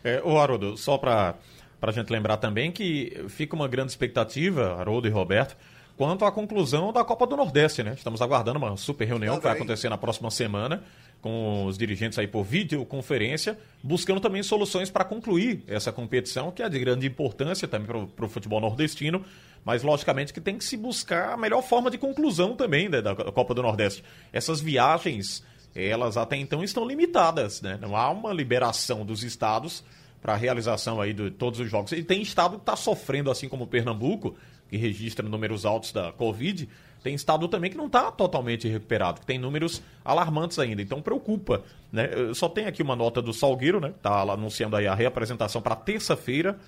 É, 0.03 0.21
o 0.23 0.39
Haroldo, 0.39 0.77
só 0.77 0.97
para 0.97 1.35
a 1.81 1.91
gente 1.91 2.11
lembrar 2.11 2.37
também 2.37 2.71
que 2.71 3.25
fica 3.29 3.55
uma 3.55 3.67
grande 3.67 3.91
expectativa, 3.91 4.75
Haroldo 4.75 5.07
e 5.07 5.11
Roberto, 5.11 5.55
quanto 5.95 6.25
à 6.25 6.31
conclusão 6.31 6.93
da 6.93 7.03
Copa 7.03 7.27
do 7.27 7.35
Nordeste, 7.35 7.83
né? 7.83 7.93
Estamos 7.93 8.21
aguardando 8.21 8.57
uma 8.57 8.75
super 8.77 9.05
reunião 9.05 9.37
que 9.37 9.43
vai 9.43 9.53
acontecer 9.53 9.89
na 9.89 9.97
próxima 9.97 10.31
semana 10.31 10.83
com 11.21 11.65
os 11.65 11.77
dirigentes 11.77 12.17
aí 12.17 12.27
por 12.27 12.43
videoconferência, 12.43 13.57
buscando 13.83 14.19
também 14.19 14.41
soluções 14.41 14.89
para 14.89 15.03
concluir 15.03 15.63
essa 15.67 15.91
competição, 15.91 16.51
que 16.51 16.63
é 16.63 16.69
de 16.69 16.79
grande 16.79 17.05
importância 17.05 17.67
também 17.67 18.07
para 18.07 18.25
o 18.25 18.29
futebol 18.29 18.61
nordestino, 18.61 19.23
mas 19.65 19.83
logicamente 19.83 20.31
que 20.33 20.39
tem 20.39 20.57
que 20.57 20.63
se 20.63 20.77
buscar 20.77 21.33
a 21.33 21.37
melhor 21.37 21.61
forma 21.61 21.91
de 21.91 21.97
conclusão 21.97 22.55
também 22.55 22.87
né, 22.87 23.01
da 23.01 23.13
Copa 23.13 23.53
do 23.53 23.61
Nordeste. 23.61 24.03
Essas 24.31 24.61
viagens, 24.61 25.43
elas 25.75 26.15
até 26.15 26.37
então 26.37 26.63
estão 26.63 26.87
limitadas, 26.87 27.61
né? 27.61 27.77
Não 27.81 27.95
há 27.95 28.09
uma 28.09 28.31
liberação 28.31 29.05
dos 29.05 29.23
estados 29.23 29.83
para 30.21 30.33
a 30.33 30.37
realização 30.37 30.99
aí 30.99 31.13
de 31.13 31.31
todos 31.31 31.59
os 31.59 31.69
jogos. 31.69 31.91
E 31.91 32.03
tem 32.03 32.21
estado 32.21 32.55
que 32.55 32.63
está 32.63 32.75
sofrendo, 32.75 33.31
assim 33.31 33.47
como 33.47 33.67
Pernambuco, 33.67 34.35
que 34.69 34.77
registra 34.77 35.27
números 35.27 35.65
altos 35.65 35.91
da 35.91 36.11
Covid, 36.11 36.67
tem 37.01 37.15
estado 37.15 37.47
também 37.47 37.71
que 37.71 37.77
não 37.77 37.87
está 37.87 38.11
totalmente 38.11 38.67
recuperado, 38.67 39.21
que 39.21 39.25
tem 39.25 39.39
números 39.39 39.81
alarmantes 40.03 40.59
ainda, 40.59 40.81
então 40.81 41.01
preocupa. 41.01 41.63
Né? 41.91 42.09
Só 42.33 42.49
tem 42.49 42.65
aqui 42.65 42.83
uma 42.83 42.95
nota 42.95 43.21
do 43.21 43.33
Salgueiro, 43.33 43.79
né? 43.79 43.93
Tá 44.01 44.23
lá 44.23 44.33
anunciando 44.33 44.75
aí 44.75 44.85
a 44.85 44.93
reapresentação 44.93 45.61
para 45.61 45.75
terça-feira, 45.75 46.59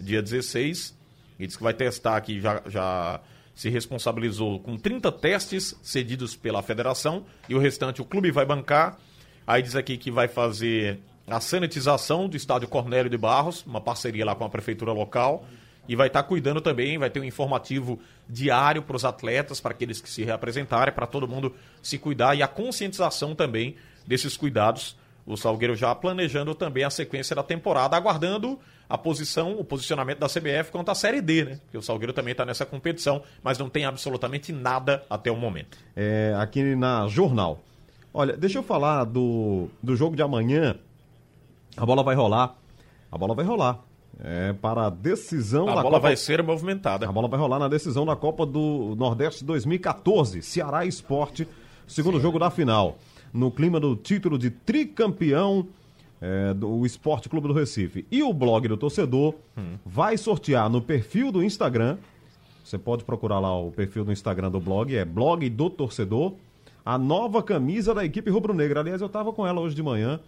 dia 0.00 0.22
16, 0.22 0.96
e 1.38 1.46
diz 1.46 1.56
que 1.56 1.62
vai 1.62 1.74
testar 1.74 2.16
aqui, 2.16 2.40
já, 2.40 2.62
já 2.66 3.20
se 3.54 3.68
responsabilizou 3.68 4.58
com 4.60 4.76
30 4.76 5.12
testes 5.12 5.78
cedidos 5.82 6.34
pela 6.34 6.62
federação, 6.62 7.24
e 7.48 7.54
o 7.54 7.58
restante 7.58 8.00
o 8.00 8.04
clube 8.04 8.30
vai 8.30 8.46
bancar. 8.46 8.98
Aí 9.46 9.62
diz 9.62 9.76
aqui 9.76 9.98
que 9.98 10.10
vai 10.10 10.28
fazer 10.28 10.98
a 11.26 11.40
sanitização 11.40 12.28
do 12.28 12.36
estádio 12.36 12.68
Cornélio 12.68 13.10
de 13.10 13.16
Barros, 13.16 13.64
uma 13.66 13.80
parceria 13.80 14.24
lá 14.24 14.34
com 14.34 14.44
a 14.44 14.48
prefeitura 14.48 14.92
local 14.92 15.44
e 15.88 15.96
vai 15.96 16.06
estar 16.06 16.22
tá 16.22 16.28
cuidando 16.28 16.60
também, 16.60 16.98
vai 16.98 17.10
ter 17.10 17.20
um 17.20 17.24
informativo 17.24 17.98
diário 18.28 18.82
para 18.82 18.96
os 18.96 19.04
atletas, 19.04 19.60
para 19.60 19.72
aqueles 19.72 20.00
que 20.00 20.08
se 20.08 20.24
reapresentarem, 20.24 20.94
para 20.94 21.06
todo 21.06 21.28
mundo 21.28 21.54
se 21.82 21.98
cuidar 21.98 22.34
e 22.34 22.42
a 22.42 22.48
conscientização 22.48 23.34
também 23.34 23.76
desses 24.06 24.36
cuidados. 24.36 24.96
O 25.26 25.36
Salgueiro 25.36 25.74
já 25.74 25.94
planejando 25.94 26.54
também 26.54 26.84
a 26.84 26.90
sequência 26.90 27.34
da 27.34 27.42
temporada, 27.42 27.96
aguardando 27.96 28.58
a 28.88 28.98
posição, 28.98 29.58
o 29.58 29.64
posicionamento 29.64 30.18
da 30.18 30.28
CBF 30.28 30.70
quanto 30.70 30.90
à 30.90 30.94
Série 30.94 31.22
D, 31.22 31.44
né? 31.44 31.60
Porque 31.64 31.78
o 31.78 31.82
Salgueiro 31.82 32.12
também 32.12 32.32
está 32.32 32.44
nessa 32.44 32.66
competição, 32.66 33.22
mas 33.42 33.56
não 33.56 33.70
tem 33.70 33.86
absolutamente 33.86 34.52
nada 34.52 35.02
até 35.08 35.30
o 35.30 35.36
momento. 35.36 35.78
É, 35.96 36.34
aqui 36.36 36.74
na 36.74 37.08
Jornal. 37.08 37.62
Olha, 38.12 38.36
deixa 38.36 38.58
eu 38.58 38.62
falar 38.62 39.04
do, 39.04 39.68
do 39.82 39.96
jogo 39.96 40.14
de 40.14 40.22
amanhã. 40.22 40.76
A 41.76 41.84
bola 41.84 42.02
vai 42.02 42.14
rolar. 42.14 42.56
A 43.10 43.18
bola 43.18 43.34
vai 43.34 43.44
rolar. 43.44 43.80
É, 44.22 44.52
para 44.52 44.86
a 44.86 44.90
decisão 44.90 45.64
a 45.68 45.74
da 45.74 45.82
bola 45.82 45.96
Copa... 45.96 46.00
vai 46.00 46.16
ser 46.16 46.42
movimentada. 46.42 47.08
A 47.08 47.12
bola 47.12 47.26
vai 47.26 47.38
rolar 47.38 47.58
na 47.58 47.68
decisão 47.68 48.06
da 48.06 48.14
Copa 48.14 48.46
do 48.46 48.94
Nordeste 48.96 49.44
2014. 49.44 50.40
Ceará 50.42 50.86
Esporte, 50.86 51.48
segundo 51.86 52.18
Sim. 52.18 52.22
jogo 52.22 52.38
da 52.38 52.50
final. 52.50 52.96
No 53.32 53.50
clima 53.50 53.80
do 53.80 53.96
título 53.96 54.38
de 54.38 54.50
tricampeão 54.50 55.66
é, 56.20 56.54
do 56.54 56.86
Esporte 56.86 57.28
Clube 57.28 57.48
do 57.48 57.54
Recife. 57.54 58.06
E 58.10 58.22
o 58.22 58.32
blog 58.32 58.68
do 58.68 58.76
torcedor 58.76 59.34
hum. 59.58 59.76
vai 59.84 60.16
sortear 60.16 60.70
no 60.70 60.80
perfil 60.80 61.32
do 61.32 61.42
Instagram. 61.42 61.98
Você 62.62 62.78
pode 62.78 63.04
procurar 63.04 63.40
lá 63.40 63.58
o 63.58 63.72
perfil 63.72 64.04
do 64.04 64.12
Instagram 64.12 64.50
do 64.50 64.60
blog, 64.60 64.94
é 64.96 65.04
blog 65.04 65.48
do 65.50 65.68
torcedor. 65.68 66.34
A 66.84 66.96
nova 66.96 67.42
camisa 67.42 67.92
da 67.92 68.04
equipe 68.04 68.30
rubro-negra. 68.30 68.80
Aliás, 68.80 69.00
eu 69.00 69.06
estava 69.06 69.32
com 69.32 69.46
ela 69.46 69.60
hoje 69.60 69.74
de 69.74 69.82
manhã 69.82 70.20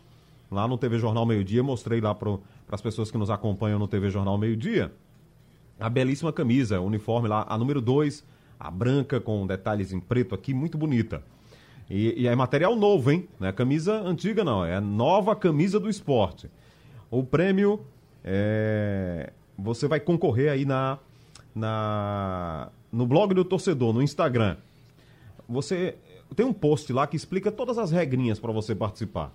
lá 0.51 0.67
no 0.67 0.79
TV 0.79 0.99
Jornal 0.99 1.27
Meio 1.27 1.45
Dia, 1.45 1.63
mostrei 1.63 2.01
lá 2.01 2.15
para 2.15 2.39
as 2.71 2.81
pessoas 2.81 3.11
que 3.11 3.19
nos 3.19 3.31
acompanham 3.31 3.79
no 3.79 3.89
TV 3.89 4.11
Jornal 4.11 4.39
Meio 4.39 4.57
Dia, 4.57 4.93
a 5.79 5.89
belíssima 5.89 6.33
camisa, 6.33 6.81
uniforme 6.81 7.29
lá, 7.29 7.45
a 7.49 7.59
número 7.59 7.81
2, 7.81 8.25
a 8.59 8.71
branca 8.71 9.21
com 9.21 9.47
detalhes 9.47 9.93
em 9.93 10.01
preto 10.01 10.35
aqui, 10.35 10.55
muito 10.55 10.79
bonita. 10.79 11.23
E, 11.89 12.23
e, 12.23 12.27
é 12.27 12.35
material 12.35 12.75
novo, 12.75 13.11
hein? 13.11 13.29
Não 13.39 13.47
é 13.47 13.53
camisa 13.53 14.01
antiga, 14.01 14.43
não. 14.43 14.65
É 14.65 14.81
nova 14.81 15.37
camisa 15.37 15.79
do 15.79 15.89
esporte. 15.89 16.51
O 17.11 17.23
prêmio 17.23 17.81
é... 18.25 19.33
Você 19.57 19.87
vai 19.87 20.01
concorrer 20.01 20.51
aí 20.51 20.65
na, 20.65 20.99
na 21.55 22.69
no 22.93 23.07
blog 23.07 23.33
do 23.35 23.45
torcedor, 23.45 23.93
no 23.93 24.03
Instagram. 24.03 24.57
Você 25.49 25.97
tem 26.35 26.45
um 26.45 26.53
post 26.53 26.93
lá 26.93 27.07
que 27.07 27.17
explica 27.17 27.53
todas 27.53 27.79
as 27.79 27.91
regrinhas 27.91 28.39
para 28.39 28.53
você 28.53 28.75
participar 28.75 29.33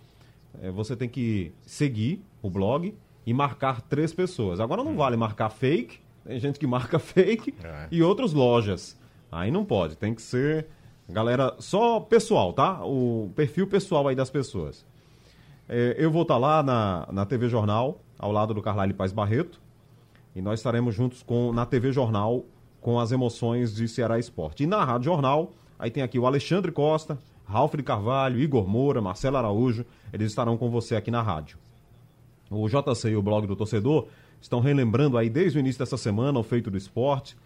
é, 0.62 0.72
você 0.72 0.96
tem 0.96 1.08
que 1.08 1.52
seguir 1.62 2.24
o 2.42 2.50
blog 2.50 2.96
e 3.26 3.34
marcar 3.34 3.82
três 3.82 4.14
pessoas. 4.14 4.60
Agora 4.60 4.84
não 4.84 4.94
hum. 4.94 4.98
vale 4.98 5.16
marcar 5.16 5.50
fake, 5.50 6.00
tem 6.26 6.40
gente 6.40 6.60
que 6.60 6.68
marca 6.68 6.98
fake 7.00 7.54
é. 7.64 7.88
e 7.92 8.02
outras 8.02 8.34
lojas. 8.34 9.00
Aí 9.32 9.50
não 9.52 9.64
pode, 9.64 9.96
tem 9.96 10.14
que 10.14 10.22
ser 10.22 10.68
galera 11.08 11.56
só 11.60 12.00
pessoal, 12.00 12.54
tá? 12.54 12.84
O 12.84 13.32
perfil 13.36 13.68
pessoal 13.68 14.08
aí 14.08 14.16
das 14.16 14.30
pessoas. 14.30 14.86
É, 15.68 15.96
eu 15.98 16.12
vou 16.12 16.24
estar 16.24 16.36
tá 16.36 16.40
lá 16.40 16.64
na, 16.64 17.08
na 17.12 17.26
TV 17.26 17.48
Jornal, 17.48 18.02
ao 18.18 18.32
lado 18.32 18.54
do 18.54 18.62
Carlyle 18.62 18.94
Paz 18.94 19.12
Barreto, 19.12 19.62
e 20.36 20.42
nós 20.42 20.60
estaremos 20.60 20.96
juntos 20.96 21.24
com 21.24 21.52
na 21.52 21.66
TV 21.66 21.92
Jornal 21.92 22.46
com 22.80 23.00
as 23.00 23.12
emoções 23.12 23.76
de 23.76 23.88
Ceará 23.88 24.18
Esporte. 24.18 24.64
E 24.64 24.68
na 24.68 24.84
Rádio 24.84 25.06
Jornal, 25.06 25.52
aí 25.78 25.92
tem 25.92 26.02
aqui 26.02 26.18
o 26.18 26.26
Alexandre 26.26 26.72
Costa, 26.72 27.18
Ralf 27.52 27.76
de 27.76 27.84
Carvalho, 27.84 28.40
Igor 28.40 28.66
Moura, 28.68 29.02
Marcelo 29.02 29.36
Araújo, 29.36 29.86
eles 30.14 30.32
estarão 30.32 30.58
com 30.58 30.70
você 30.70 30.96
aqui 30.96 31.12
na 31.12 31.22
rádio. 31.22 31.58
O 32.50 32.68
JC 32.68 33.10
e 33.10 33.16
o 33.16 33.22
blog 33.22 33.46
do 33.46 33.56
torcedor 33.56 34.08
estão 34.42 34.62
relembrando 34.62 35.18
aí 35.18 35.30
desde 35.30 35.58
o 35.58 35.60
início 35.60 35.80
dessa 35.80 35.98
semana 35.98 36.40
o 36.40 36.44
feito 36.44 36.72
do 36.72 36.78
esporte, 36.78 37.38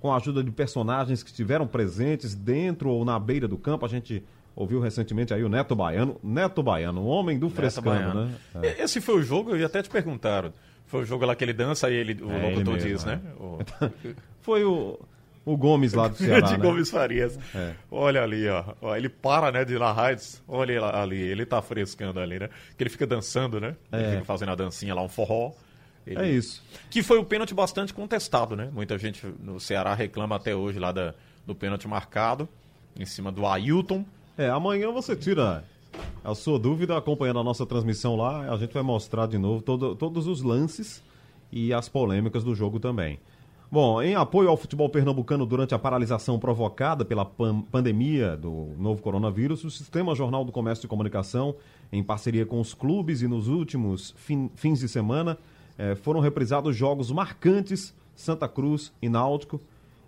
com 0.00 0.12
a 0.12 0.16
ajuda 0.16 0.44
de 0.44 0.50
personagens 0.50 1.22
que 1.22 1.30
estiveram 1.30 1.66
presentes 1.66 2.34
dentro 2.34 2.90
ou 2.90 3.04
na 3.04 3.18
beira 3.18 3.48
do 3.48 3.56
campo. 3.56 3.86
A 3.86 3.88
gente 3.88 4.22
ouviu 4.54 4.80
recentemente 4.80 5.32
aí 5.32 5.42
o 5.42 5.48
Neto 5.48 5.74
Baiano, 5.74 6.18
Neto 6.22 6.62
Baiano, 6.62 7.00
o 7.00 7.06
homem 7.06 7.38
do 7.38 7.48
frescando, 7.48 8.26
né? 8.26 8.34
É. 8.62 8.82
Esse 8.82 9.00
foi 9.00 9.16
o 9.16 9.22
jogo, 9.22 9.56
ia 9.56 9.66
até 9.66 9.82
te 9.82 9.88
perguntar. 9.88 10.52
Foi 10.86 11.02
o 11.02 11.06
jogo 11.06 11.24
lá 11.24 11.34
que 11.34 11.42
ele 11.42 11.54
dança 11.54 11.90
e 11.90 11.94
ele, 11.94 12.22
o 12.22 12.30
é, 12.30 12.50
locutor 12.50 12.76
diz, 12.76 13.04
né? 13.04 13.16
né? 13.24 13.32
O... 13.40 13.58
foi 14.42 14.62
o 14.62 14.98
o 15.44 15.56
Gomes 15.56 15.92
lá 15.92 16.08
do 16.08 16.16
Ceará. 16.18 16.46
de 16.46 16.56
né? 16.56 16.58
Gomes 16.58 16.90
Farias. 16.90 17.38
É. 17.54 17.74
Olha 17.90 18.22
ali, 18.22 18.46
ó. 18.48 18.96
Ele 18.96 19.08
para, 19.08 19.52
né, 19.52 19.64
de 19.64 19.78
narrar 19.78 20.16
olha 20.48 20.84
ali, 20.86 21.20
ele 21.20 21.44
tá 21.44 21.60
frescando 21.60 22.20
ali, 22.20 22.38
né? 22.38 22.48
Que 22.76 22.82
ele 22.82 22.90
fica 22.90 23.06
dançando, 23.06 23.60
né? 23.60 23.76
É. 23.92 23.98
Ele 23.98 24.10
fica 24.12 24.24
fazendo 24.24 24.52
a 24.52 24.54
dancinha 24.54 24.94
lá, 24.94 25.02
um 25.02 25.08
forró. 25.08 25.52
Ele... 26.06 26.20
É 26.20 26.28
isso. 26.28 26.62
Que 26.90 27.02
foi 27.02 27.18
um 27.18 27.24
pênalti 27.24 27.54
bastante 27.54 27.92
contestado, 27.92 28.54
né? 28.54 28.68
Muita 28.72 28.98
gente 28.98 29.26
no 29.40 29.58
Ceará 29.58 29.94
reclama 29.94 30.36
até 30.36 30.54
hoje 30.54 30.78
lá 30.78 30.92
da, 30.92 31.14
do 31.46 31.54
pênalti 31.54 31.88
marcado 31.88 32.48
em 32.98 33.06
cima 33.06 33.32
do 33.32 33.46
Ailton. 33.46 34.04
É, 34.36 34.48
amanhã 34.48 34.90
você 34.90 35.16
tira 35.16 35.64
a 36.22 36.34
sua 36.34 36.58
dúvida 36.58 36.96
acompanhando 36.96 37.40
a 37.40 37.44
nossa 37.44 37.64
transmissão 37.64 38.16
lá. 38.16 38.52
A 38.52 38.56
gente 38.56 38.74
vai 38.74 38.82
mostrar 38.82 39.26
de 39.26 39.38
novo 39.38 39.62
todo, 39.62 39.94
todos 39.94 40.26
os 40.26 40.42
lances 40.42 41.02
e 41.50 41.72
as 41.72 41.88
polêmicas 41.88 42.42
do 42.44 42.54
jogo 42.54 42.80
também. 42.80 43.18
Bom, 43.70 44.00
em 44.00 44.14
apoio 44.14 44.48
ao 44.48 44.56
futebol 44.56 44.88
pernambucano 44.88 45.44
durante 45.44 45.74
a 45.74 45.78
paralisação 45.78 46.38
provocada 46.38 47.04
pela 47.04 47.24
pan 47.24 47.60
pandemia 47.62 48.36
do 48.36 48.68
novo 48.78 49.02
coronavírus, 49.02 49.64
o 49.64 49.70
Sistema 49.70 50.14
Jornal 50.14 50.44
do 50.44 50.52
Comércio 50.52 50.86
e 50.86 50.88
Comunicação, 50.88 51.56
em 51.90 52.02
parceria 52.02 52.46
com 52.46 52.60
os 52.60 52.72
clubes 52.72 53.22
e 53.22 53.26
nos 53.26 53.48
últimos 53.48 54.14
fin 54.16 54.50
fins 54.54 54.78
de 54.78 54.88
semana, 54.88 55.38
eh, 55.76 55.94
foram 55.96 56.20
reprisados 56.20 56.76
jogos 56.76 57.10
marcantes 57.10 57.94
Santa 58.14 58.46
Cruz 58.46 58.92
e 59.02 59.08
Náutico, 59.08 59.60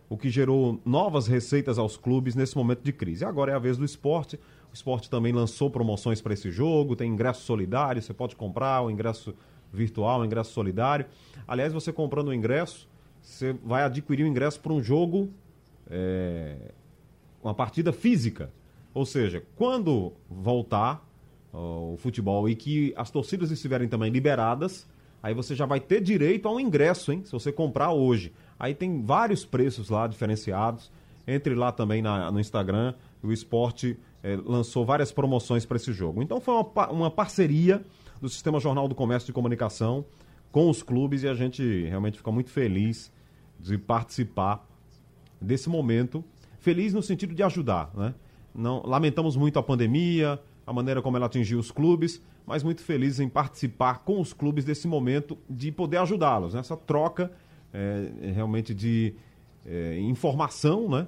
o 0.08 0.16
que 0.16 0.30
gerou 0.30 0.80
novas 0.84 1.26
receitas 1.26 1.78
aos 1.78 1.96
clubes 1.96 2.36
nesse 2.36 2.56
momento 2.56 2.82
de 2.82 2.92
crise. 2.92 3.24
Agora 3.24 3.50
é 3.50 3.54
a 3.54 3.58
vez 3.58 3.76
do 3.76 3.84
esporte. 3.84 4.38
O 4.70 4.74
esporte 4.74 5.10
também 5.10 5.32
lançou 5.32 5.70
promoções 5.70 6.20
para 6.20 6.34
esse 6.34 6.50
jogo, 6.52 6.94
tem 6.94 7.10
ingresso 7.10 7.42
solidário, 7.42 8.00
você 8.00 8.14
pode 8.14 8.36
comprar 8.36 8.82
o 8.82 8.90
ingresso 8.90 9.34
virtual, 9.72 10.20
o 10.20 10.24
ingresso 10.24 10.52
solidário. 10.52 11.06
Aliás, 11.48 11.72
você 11.72 11.92
comprando 11.92 12.28
o 12.28 12.34
ingresso 12.34 12.86
você 13.26 13.52
vai 13.52 13.82
adquirir 13.82 14.22
o 14.22 14.26
ingresso 14.28 14.60
para 14.60 14.72
um 14.72 14.80
jogo, 14.80 15.28
é, 15.90 16.56
uma 17.42 17.52
partida 17.52 17.92
física. 17.92 18.52
Ou 18.94 19.04
seja, 19.04 19.42
quando 19.56 20.12
voltar 20.30 21.04
o 21.52 21.96
futebol 21.98 22.48
e 22.48 22.54
que 22.54 22.94
as 22.96 23.10
torcidas 23.10 23.50
estiverem 23.50 23.88
também 23.88 24.10
liberadas, 24.10 24.88
aí 25.20 25.34
você 25.34 25.56
já 25.56 25.66
vai 25.66 25.80
ter 25.80 26.00
direito 26.00 26.46
a 26.46 26.52
um 26.52 26.60
ingresso, 26.60 27.12
hein? 27.12 27.22
Se 27.24 27.32
você 27.32 27.50
comprar 27.50 27.90
hoje. 27.90 28.32
Aí 28.58 28.74
tem 28.74 29.02
vários 29.02 29.44
preços 29.44 29.90
lá 29.90 30.06
diferenciados. 30.06 30.90
Entre 31.26 31.52
lá 31.56 31.72
também 31.72 32.00
na, 32.00 32.30
no 32.30 32.38
Instagram, 32.38 32.94
o 33.20 33.32
esporte 33.32 33.98
é, 34.22 34.36
lançou 34.36 34.84
várias 34.84 35.10
promoções 35.10 35.66
para 35.66 35.76
esse 35.76 35.92
jogo. 35.92 36.22
Então 36.22 36.40
foi 36.40 36.54
uma, 36.54 36.90
uma 36.90 37.10
parceria 37.10 37.84
do 38.20 38.28
Sistema 38.28 38.60
Jornal 38.60 38.86
do 38.86 38.94
Comércio 38.94 39.26
de 39.26 39.32
Comunicação 39.32 40.04
com 40.52 40.70
os 40.70 40.80
clubes 40.80 41.24
e 41.24 41.28
a 41.28 41.34
gente 41.34 41.82
realmente 41.86 42.18
fica 42.18 42.30
muito 42.30 42.50
feliz 42.50 43.10
de 43.58 43.78
participar 43.78 44.66
desse 45.40 45.68
momento. 45.68 46.24
Feliz 46.58 46.92
no 46.92 47.02
sentido 47.02 47.34
de 47.34 47.42
ajudar, 47.42 47.90
né? 47.94 48.14
Não, 48.54 48.82
lamentamos 48.84 49.36
muito 49.36 49.58
a 49.58 49.62
pandemia, 49.62 50.40
a 50.66 50.72
maneira 50.72 51.02
como 51.02 51.16
ela 51.16 51.26
atingiu 51.26 51.58
os 51.58 51.70
clubes, 51.70 52.22
mas 52.46 52.62
muito 52.62 52.80
feliz 52.82 53.20
em 53.20 53.28
participar 53.28 53.98
com 53.98 54.20
os 54.20 54.32
clubes 54.32 54.64
desse 54.64 54.88
momento 54.88 55.36
de 55.48 55.70
poder 55.70 55.98
ajudá-los, 55.98 56.54
né? 56.54 56.62
troca 56.86 57.30
é, 57.72 58.32
realmente 58.32 58.74
de 58.74 59.14
é, 59.64 59.98
informação, 60.00 60.88
né? 60.88 61.06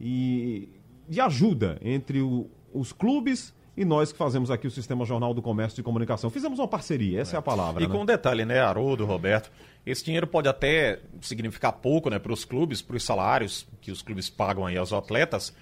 E 0.00 0.68
de 1.08 1.20
ajuda 1.20 1.78
entre 1.82 2.20
o, 2.20 2.48
os 2.72 2.92
clubes 2.92 3.54
e 3.76 3.84
nós 3.84 4.12
que 4.12 4.18
fazemos 4.18 4.50
aqui 4.50 4.66
o 4.66 4.70
Sistema 4.70 5.04
Jornal 5.04 5.34
do 5.34 5.42
Comércio 5.42 5.76
de 5.76 5.82
Comunicação. 5.82 6.30
Fizemos 6.30 6.58
uma 6.58 6.68
parceria, 6.68 7.20
essa 7.20 7.34
é, 7.34 7.36
é 7.36 7.38
a 7.38 7.42
palavra. 7.42 7.82
E 7.82 7.86
né? 7.86 7.92
com 7.92 8.02
um 8.02 8.06
detalhe, 8.06 8.44
né, 8.44 8.60
Haroldo, 8.60 9.04
Roberto, 9.04 9.50
esse 9.84 10.04
dinheiro 10.04 10.26
pode 10.26 10.48
até 10.48 11.00
significar 11.20 11.72
pouco 11.72 12.08
né, 12.08 12.18
para 12.18 12.32
os 12.32 12.44
clubes, 12.44 12.80
para 12.80 12.96
os 12.96 13.02
salários 13.02 13.66
que 13.80 13.90
os 13.90 14.00
clubes 14.00 14.30
pagam 14.30 14.64
aí 14.64 14.76
aos 14.76 14.92
atletas, 14.92 15.54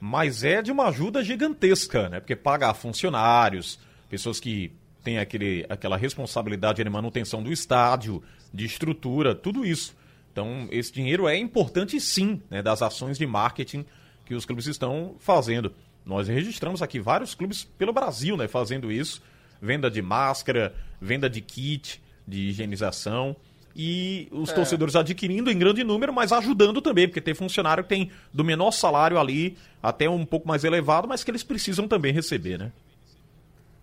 mas 0.00 0.42
é 0.42 0.60
de 0.62 0.72
uma 0.72 0.88
ajuda 0.88 1.22
gigantesca, 1.22 2.08
né? 2.08 2.20
Porque 2.20 2.34
paga 2.34 2.72
funcionários, 2.72 3.78
pessoas 4.08 4.40
que 4.40 4.72
têm 5.04 5.18
aquele, 5.18 5.66
aquela 5.68 5.96
responsabilidade 5.96 6.82
de 6.82 6.90
manutenção 6.90 7.42
do 7.42 7.52
estádio, 7.52 8.22
de 8.52 8.64
estrutura, 8.64 9.34
tudo 9.34 9.64
isso. 9.64 9.94
Então, 10.32 10.68
esse 10.70 10.92
dinheiro 10.92 11.28
é 11.28 11.36
importante 11.36 12.00
sim, 12.00 12.40
né, 12.50 12.62
das 12.62 12.82
ações 12.82 13.18
de 13.18 13.26
marketing 13.26 13.84
que 14.24 14.34
os 14.34 14.46
clubes 14.46 14.66
estão 14.66 15.16
fazendo. 15.18 15.72
Nós 16.04 16.28
registramos 16.28 16.82
aqui 16.82 16.98
vários 16.98 17.34
clubes 17.34 17.64
pelo 17.64 17.92
Brasil, 17.92 18.36
né, 18.36 18.48
fazendo 18.48 18.90
isso. 18.90 19.22
Venda 19.60 19.90
de 19.90 20.00
máscara, 20.00 20.74
venda 21.00 21.28
de 21.28 21.40
kit, 21.40 22.02
de 22.26 22.48
higienização 22.48 23.36
e 23.74 24.28
os 24.32 24.50
é. 24.50 24.54
torcedores 24.54 24.96
adquirindo 24.96 25.50
em 25.50 25.58
grande 25.58 25.84
número, 25.84 26.12
mas 26.12 26.32
ajudando 26.32 26.80
também, 26.80 27.06
porque 27.06 27.20
tem 27.20 27.34
funcionário 27.34 27.84
que 27.84 27.88
tem 27.88 28.10
do 28.32 28.44
menor 28.44 28.72
salário 28.72 29.18
ali 29.18 29.56
até 29.82 30.08
um 30.08 30.24
pouco 30.24 30.48
mais 30.48 30.64
elevado, 30.64 31.06
mas 31.06 31.22
que 31.22 31.30
eles 31.30 31.42
precisam 31.42 31.86
também 31.86 32.12
receber, 32.12 32.58
né? 32.58 32.72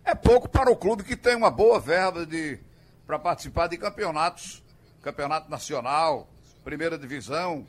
É 0.03 0.15
pouco 0.15 0.47
para 0.47 0.72
o 0.72 0.76
clube 0.76 1.03
que 1.03 1.15
tem 1.15 1.36
uma 1.36 1.51
boa 1.51 1.80
verba 1.80 2.26
de 2.26 2.59
para 3.05 3.18
participar 3.18 3.68
de 3.68 3.78
campeonatos, 3.78 4.61
campeonato 5.01 5.49
nacional, 5.49 6.30
primeira 6.63 6.97
divisão, 6.97 7.65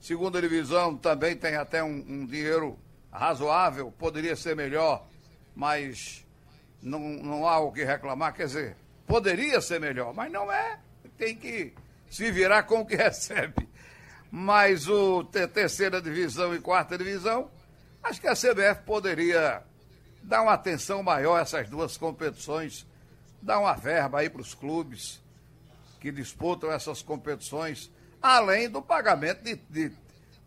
segunda 0.00 0.40
divisão 0.40 0.96
também 0.96 1.36
tem 1.36 1.56
até 1.56 1.82
um, 1.82 2.04
um 2.08 2.26
dinheiro 2.26 2.78
razoável, 3.14 3.92
poderia 3.92 4.34
ser 4.34 4.56
melhor, 4.56 5.06
mas 5.54 6.26
não, 6.82 6.98
não 6.98 7.48
há 7.48 7.60
o 7.60 7.72
que 7.72 7.84
reclamar, 7.84 8.34
quer 8.34 8.46
dizer, 8.46 8.76
poderia 9.06 9.60
ser 9.60 9.80
melhor, 9.80 10.12
mas 10.12 10.30
não 10.30 10.50
é 10.50 10.80
tem 11.16 11.36
que 11.36 11.72
se 12.10 12.30
virar 12.32 12.64
com 12.64 12.80
o 12.80 12.86
que 12.86 12.96
recebe. 12.96 13.68
Mas 14.30 14.88
o 14.88 15.22
terceira 15.24 16.02
divisão 16.02 16.54
e 16.54 16.60
quarta 16.60 16.98
divisão, 16.98 17.48
acho 18.02 18.20
que 18.20 18.26
a 18.26 18.34
CBF 18.34 18.82
poderia 18.84 19.62
dar 20.20 20.42
uma 20.42 20.54
atenção 20.54 21.02
maior 21.02 21.38
a 21.38 21.42
essas 21.42 21.68
duas 21.68 21.96
competições, 21.96 22.84
dar 23.40 23.60
uma 23.60 23.74
verba 23.74 24.20
aí 24.20 24.28
para 24.28 24.40
os 24.40 24.54
clubes 24.54 25.22
que 26.00 26.10
disputam 26.10 26.72
essas 26.72 27.00
competições, 27.00 27.90
além 28.20 28.68
do 28.68 28.82
pagamento 28.82 29.42
de, 29.44 29.56
de, 29.70 29.92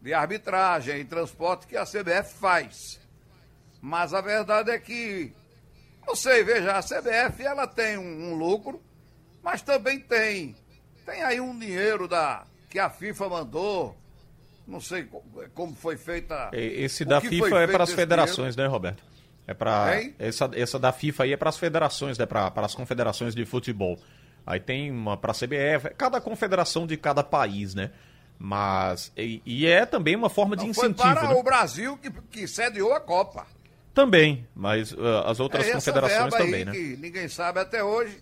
de 0.08 0.14
arbitragem 0.14 1.02
e 1.02 1.06
transporte 1.06 1.68
que 1.68 1.78
a 1.78 1.84
CBF 1.84 2.34
faz. 2.40 3.00
Mas 3.82 4.14
a 4.14 4.22
verdade 4.22 4.72
é 4.72 4.80
que, 4.80 5.32
não 6.08 6.16
sei, 6.16 6.44
veja, 6.44 6.78
a 6.78 6.82
CBF 6.82 7.44
ela 7.44 7.68
tem 7.68 7.98
um, 7.98 8.32
um 8.32 8.36
lucro 8.36 8.82
mas 9.48 9.62
também 9.62 9.98
tem. 9.98 10.58
Tem 11.06 11.24
aí 11.24 11.40
um 11.40 11.58
dinheiro 11.58 12.06
da 12.06 12.44
que 12.70 12.78
a 12.78 12.90
FIFA 12.90 13.30
mandou. 13.30 13.96
Não 14.68 14.82
sei 14.82 15.08
como 15.54 15.74
foi 15.74 15.96
feita. 15.96 16.50
Esse 16.52 17.06
da 17.06 17.22
FIFA 17.22 17.62
é 17.62 17.68
para 17.68 17.86
as 17.86 17.94
federações, 17.94 18.56
dinheiro. 18.56 18.64
né, 18.64 18.68
Roberto? 18.68 19.04
É 19.48 19.54
para 19.54 20.02
essa, 20.20 20.52
essa 20.54 20.78
da 20.78 20.92
FIFA 20.92 21.24
aí 21.24 21.32
é 21.32 21.38
para 21.38 21.48
as 21.48 21.58
federações, 21.58 22.18
né, 22.18 22.26
para 22.26 22.52
as 22.56 22.76
confederações 22.76 23.34
de 23.34 23.46
futebol. 23.46 23.98
Aí 24.46 24.60
tem 24.60 24.92
uma 24.92 25.16
para 25.16 25.32
a 25.32 25.36
CBF, 25.36 25.96
cada 25.98 26.20
confederação 26.20 26.86
de 26.86 26.98
cada 26.98 27.24
país, 27.24 27.74
né? 27.74 27.92
Mas 28.40 29.12
e, 29.18 29.42
e 29.46 29.66
é 29.66 29.86
também 29.86 30.16
uma 30.16 30.30
forma 30.30 30.56
Não, 30.56 30.64
de 30.64 30.70
incentivo. 30.70 31.04
Foi 31.04 31.14
para 31.16 31.30
né? 31.30 31.36
o 31.36 31.44
Brasil 31.44 31.98
que, 31.98 32.12
que 32.30 32.48
sediou 32.48 32.94
a 32.94 33.00
Copa. 33.00 33.48
Também, 33.94 34.48
mas 34.54 34.92
uh, 34.92 35.24
as 35.26 35.40
outras 35.40 35.68
é 35.68 35.72
confederações 35.72 36.34
também, 36.34 36.64
né? 36.64 36.72
Que 36.72 36.98
ninguém 36.98 37.28
sabe 37.28 37.60
até 37.60 37.84
hoje 37.84 38.22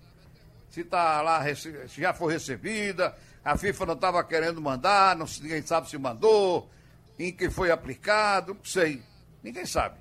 se 0.69 0.83
tá 0.83 1.21
lá, 1.21 1.41
se 1.55 1.87
já 2.01 2.13
foi 2.13 2.33
recebida, 2.33 3.15
a 3.43 3.57
FIFA 3.57 3.85
não 3.85 3.93
estava 3.93 4.21
querendo 4.23 4.61
mandar, 4.61 5.15
não, 5.15 5.25
ninguém 5.41 5.61
sabe 5.61 5.89
se 5.89 5.97
mandou, 5.97 6.69
em 7.17 7.31
que 7.31 7.49
foi 7.49 7.71
aplicado, 7.71 8.53
não 8.55 8.63
sei. 8.65 9.01
Ninguém 9.41 9.65
sabe. 9.65 9.97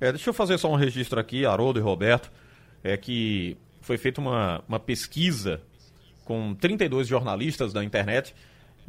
É, 0.00 0.12
deixa 0.12 0.30
eu 0.30 0.34
fazer 0.34 0.58
só 0.58 0.70
um 0.70 0.76
registro 0.76 1.18
aqui, 1.18 1.44
Haroldo 1.44 1.80
e 1.80 1.82
Roberto, 1.82 2.30
é 2.84 2.96
que 2.96 3.56
foi 3.80 3.98
feita 3.98 4.20
uma, 4.20 4.62
uma 4.68 4.78
pesquisa 4.78 5.60
com 6.24 6.54
32 6.54 7.08
jornalistas 7.08 7.72
da 7.72 7.82
internet 7.82 8.34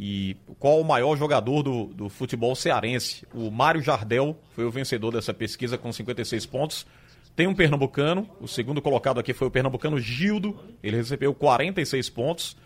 e 0.03 0.35
qual 0.57 0.81
o 0.81 0.83
maior 0.83 1.15
jogador 1.15 1.61
do, 1.61 1.85
do 1.85 2.09
futebol 2.09 2.55
cearense. 2.55 3.23
O 3.35 3.51
Mário 3.51 3.83
Jardel 3.83 4.35
foi 4.55 4.65
o 4.65 4.71
vencedor 4.71 5.11
dessa 5.11 5.31
pesquisa 5.31 5.77
com 5.77 5.93
56 5.93 6.43
pontos. 6.47 6.87
Tem 7.35 7.45
um 7.45 7.53
pernambucano, 7.53 8.27
o 8.41 8.47
segundo 8.47 8.81
colocado 8.81 9.19
aqui 9.19 9.31
foi 9.31 9.47
o 9.47 9.51
pernambucano 9.51 9.99
Gildo, 9.99 10.59
ele 10.81 10.97
recebeu 10.97 11.35
46 11.35 12.09
pontos. 12.09 12.57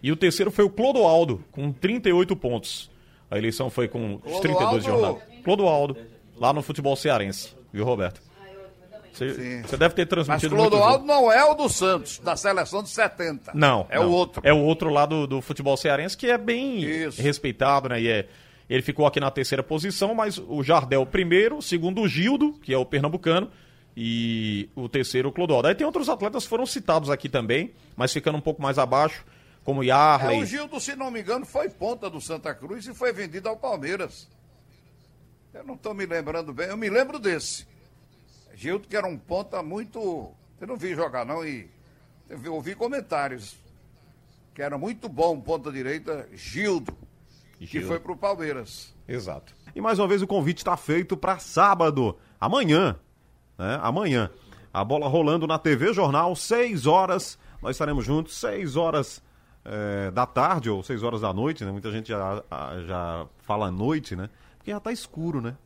E 0.00 0.12
o 0.12 0.16
terceiro 0.16 0.52
foi 0.52 0.64
o 0.64 0.70
Clodoaldo, 0.70 1.44
com 1.50 1.72
38 1.72 2.36
pontos. 2.36 2.88
A 3.28 3.36
eleição 3.36 3.68
foi 3.68 3.88
com 3.88 4.20
os 4.24 4.38
32 4.38 4.84
jornais. 4.84 5.16
Clodoaldo, 5.42 5.96
lá 6.36 6.52
no 6.52 6.62
futebol 6.62 6.94
cearense, 6.94 7.52
viu, 7.72 7.84
Roberto? 7.84 8.22
Você 9.16 9.76
deve 9.76 9.94
ter 9.94 10.06
transmitido 10.06 10.54
Mas 10.54 10.68
Clodoaldo 10.68 11.04
não 11.04 11.32
é 11.32 11.44
o 11.44 11.54
do 11.54 11.68
Santos, 11.68 12.18
da 12.18 12.36
seleção 12.36 12.82
de 12.82 12.90
70. 12.90 13.52
Não. 13.54 13.86
É 13.88 13.98
não. 13.98 14.08
o 14.08 14.12
outro. 14.12 14.42
É 14.44 14.52
o 14.52 14.58
outro 14.58 14.90
lá 14.90 15.06
do, 15.06 15.26
do 15.26 15.40
futebol 15.40 15.76
cearense 15.76 16.16
que 16.16 16.30
é 16.30 16.36
bem 16.36 16.82
Isso. 16.82 17.20
respeitado, 17.20 17.88
né? 17.88 18.00
E 18.00 18.08
é, 18.08 18.28
ele 18.68 18.82
ficou 18.82 19.06
aqui 19.06 19.18
na 19.18 19.30
terceira 19.30 19.62
posição, 19.62 20.14
mas 20.14 20.38
o 20.38 20.62
Jardel 20.62 21.06
primeiro, 21.06 21.62
segundo 21.62 22.02
o 22.02 22.08
Gildo, 22.08 22.52
que 22.62 22.74
é 22.74 22.78
o 22.78 22.84
pernambucano, 22.84 23.50
e 23.96 24.68
o 24.74 24.88
terceiro 24.88 25.30
o 25.30 25.32
Clodoaldo. 25.32 25.68
Aí 25.68 25.74
tem 25.74 25.86
outros 25.86 26.08
atletas 26.08 26.44
que 26.44 26.50
foram 26.50 26.66
citados 26.66 27.08
aqui 27.08 27.28
também, 27.28 27.72
mas 27.96 28.12
ficando 28.12 28.36
um 28.36 28.42
pouco 28.42 28.60
mais 28.60 28.78
abaixo, 28.78 29.24
como 29.64 29.82
Yarley. 29.82 30.38
É, 30.38 30.42
o 30.42 30.44
Gildo, 30.44 30.78
se 30.78 30.94
não 30.94 31.10
me 31.10 31.20
engano, 31.20 31.46
foi 31.46 31.70
ponta 31.70 32.10
do 32.10 32.20
Santa 32.20 32.54
Cruz 32.54 32.86
e 32.86 32.94
foi 32.94 33.12
vendido 33.12 33.48
ao 33.48 33.56
Palmeiras. 33.56 34.28
Eu 35.54 35.64
não 35.64 35.74
estou 35.74 35.94
me 35.94 36.04
lembrando 36.04 36.52
bem, 36.52 36.68
eu 36.68 36.76
me 36.76 36.90
lembro 36.90 37.18
desse. 37.18 37.66
Gildo, 38.56 38.88
que 38.88 38.96
era 38.96 39.06
um 39.06 39.18
ponta 39.18 39.62
muito. 39.62 40.32
Eu 40.58 40.66
não 40.66 40.76
vi 40.76 40.94
jogar, 40.94 41.26
não, 41.26 41.44
e 41.44 41.68
eu 42.42 42.54
ouvi 42.54 42.74
comentários. 42.74 43.54
Que 44.54 44.62
era 44.62 44.78
muito 44.78 45.10
bom, 45.10 45.38
ponta 45.38 45.70
direita, 45.70 46.26
Gildo, 46.32 46.96
Gildo. 47.60 47.66
que 47.66 47.82
foi 47.82 48.00
para 48.00 48.12
o 48.12 48.16
Palmeiras. 48.16 48.94
Exato. 49.06 49.54
E 49.74 49.80
mais 49.80 49.98
uma 49.98 50.08
vez 50.08 50.22
o 50.22 50.26
convite 50.26 50.58
está 50.58 50.74
feito 50.74 51.18
para 51.18 51.38
sábado, 51.38 52.16
amanhã, 52.40 52.98
né? 53.58 53.78
Amanhã. 53.82 54.30
A 54.72 54.82
bola 54.82 55.06
rolando 55.06 55.46
na 55.46 55.58
TV 55.58 55.92
Jornal, 55.92 56.34
6 56.34 56.86
horas. 56.86 57.38
Nós 57.60 57.72
estaremos 57.76 58.06
juntos, 58.06 58.38
6 58.38 58.76
horas 58.76 59.22
é, 59.64 60.10
da 60.10 60.24
tarde 60.24 60.70
ou 60.70 60.82
6 60.82 61.02
horas 61.02 61.20
da 61.20 61.32
noite, 61.32 61.62
né? 61.62 61.70
Muita 61.70 61.90
gente 61.90 62.08
já, 62.08 62.42
já 62.86 63.26
fala 63.42 63.70
noite, 63.70 64.16
né? 64.16 64.30
Porque 64.56 64.70
já 64.70 64.80
tá 64.80 64.90
escuro, 64.90 65.42
né? 65.42 65.56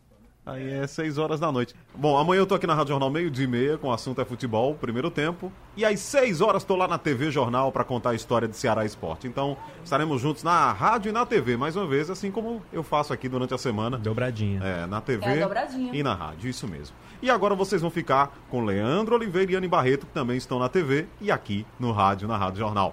Aí 0.45 0.71
é 0.71 0.87
6 0.87 1.19
horas 1.19 1.39
da 1.39 1.53
noite. 1.53 1.75
Bom, 1.95 2.17
amanhã 2.17 2.41
eu 2.41 2.47
tô 2.47 2.55
aqui 2.55 2.67
na 2.67 2.75
Rádio 2.75 2.93
Jornal 2.93 3.11
meio 3.11 3.31
dia 3.31 3.45
e 3.45 3.49
meia, 3.49 3.79
com 3.79 3.89
o 3.89 3.93
assunto 3.93 4.21
é 4.21 4.25
futebol, 4.25 4.75
primeiro 4.75 5.11
tempo. 5.11 5.53
E 5.77 5.85
às 5.85 6.01
6 6.01 6.41
horas 6.41 6.65
tô 6.65 6.77
lá 6.77 6.89
na 6.89 6.99
TV 6.99 7.31
Jornal 7.31 7.71
para 7.71 7.85
contar 7.85 8.11
a 8.11 8.15
história 8.15 8.49
de 8.49 8.57
Ceará 8.57 8.85
Esporte. 8.85 9.29
Então, 9.29 9.57
estaremos 9.85 10.21
juntos 10.21 10.43
na 10.43 10.73
rádio 10.73 11.11
e 11.11 11.13
na 11.13 11.27
TV, 11.27 11.57
mais 11.57 11.77
uma 11.77 11.87
vez, 11.87 12.11
assim 12.11 12.31
como 12.31 12.63
eu 12.73 12.83
faço 12.83 13.13
aqui 13.13 13.29
durante 13.29 13.53
a 13.53 13.59
semana. 13.59 13.99
Dobradinha. 13.99 14.61
É, 14.63 14.87
na 14.87 15.01
TV 15.01 15.25
é 15.25 15.49
e 15.93 16.03
na 16.03 16.15
rádio, 16.15 16.49
isso 16.49 16.67
mesmo. 16.67 16.97
E 17.23 17.31
agora 17.31 17.55
vocês 17.55 17.83
vão 17.83 17.91
ficar 17.91 18.35
com 18.49 18.65
Leandro 18.65 19.15
Oliveira 19.15 19.53
e 19.53 19.55
Anne 19.57 19.69
Barreto, 19.69 20.07
que 20.07 20.13
também 20.13 20.39
estão 20.39 20.59
na 20.59 20.69
TV 20.69 21.07
e 21.21 21.31
aqui 21.31 21.67
no 21.79 21.93
rádio, 21.93 22.27
na 22.27 22.37
Rádio 22.37 22.61
Jornal. 22.61 22.93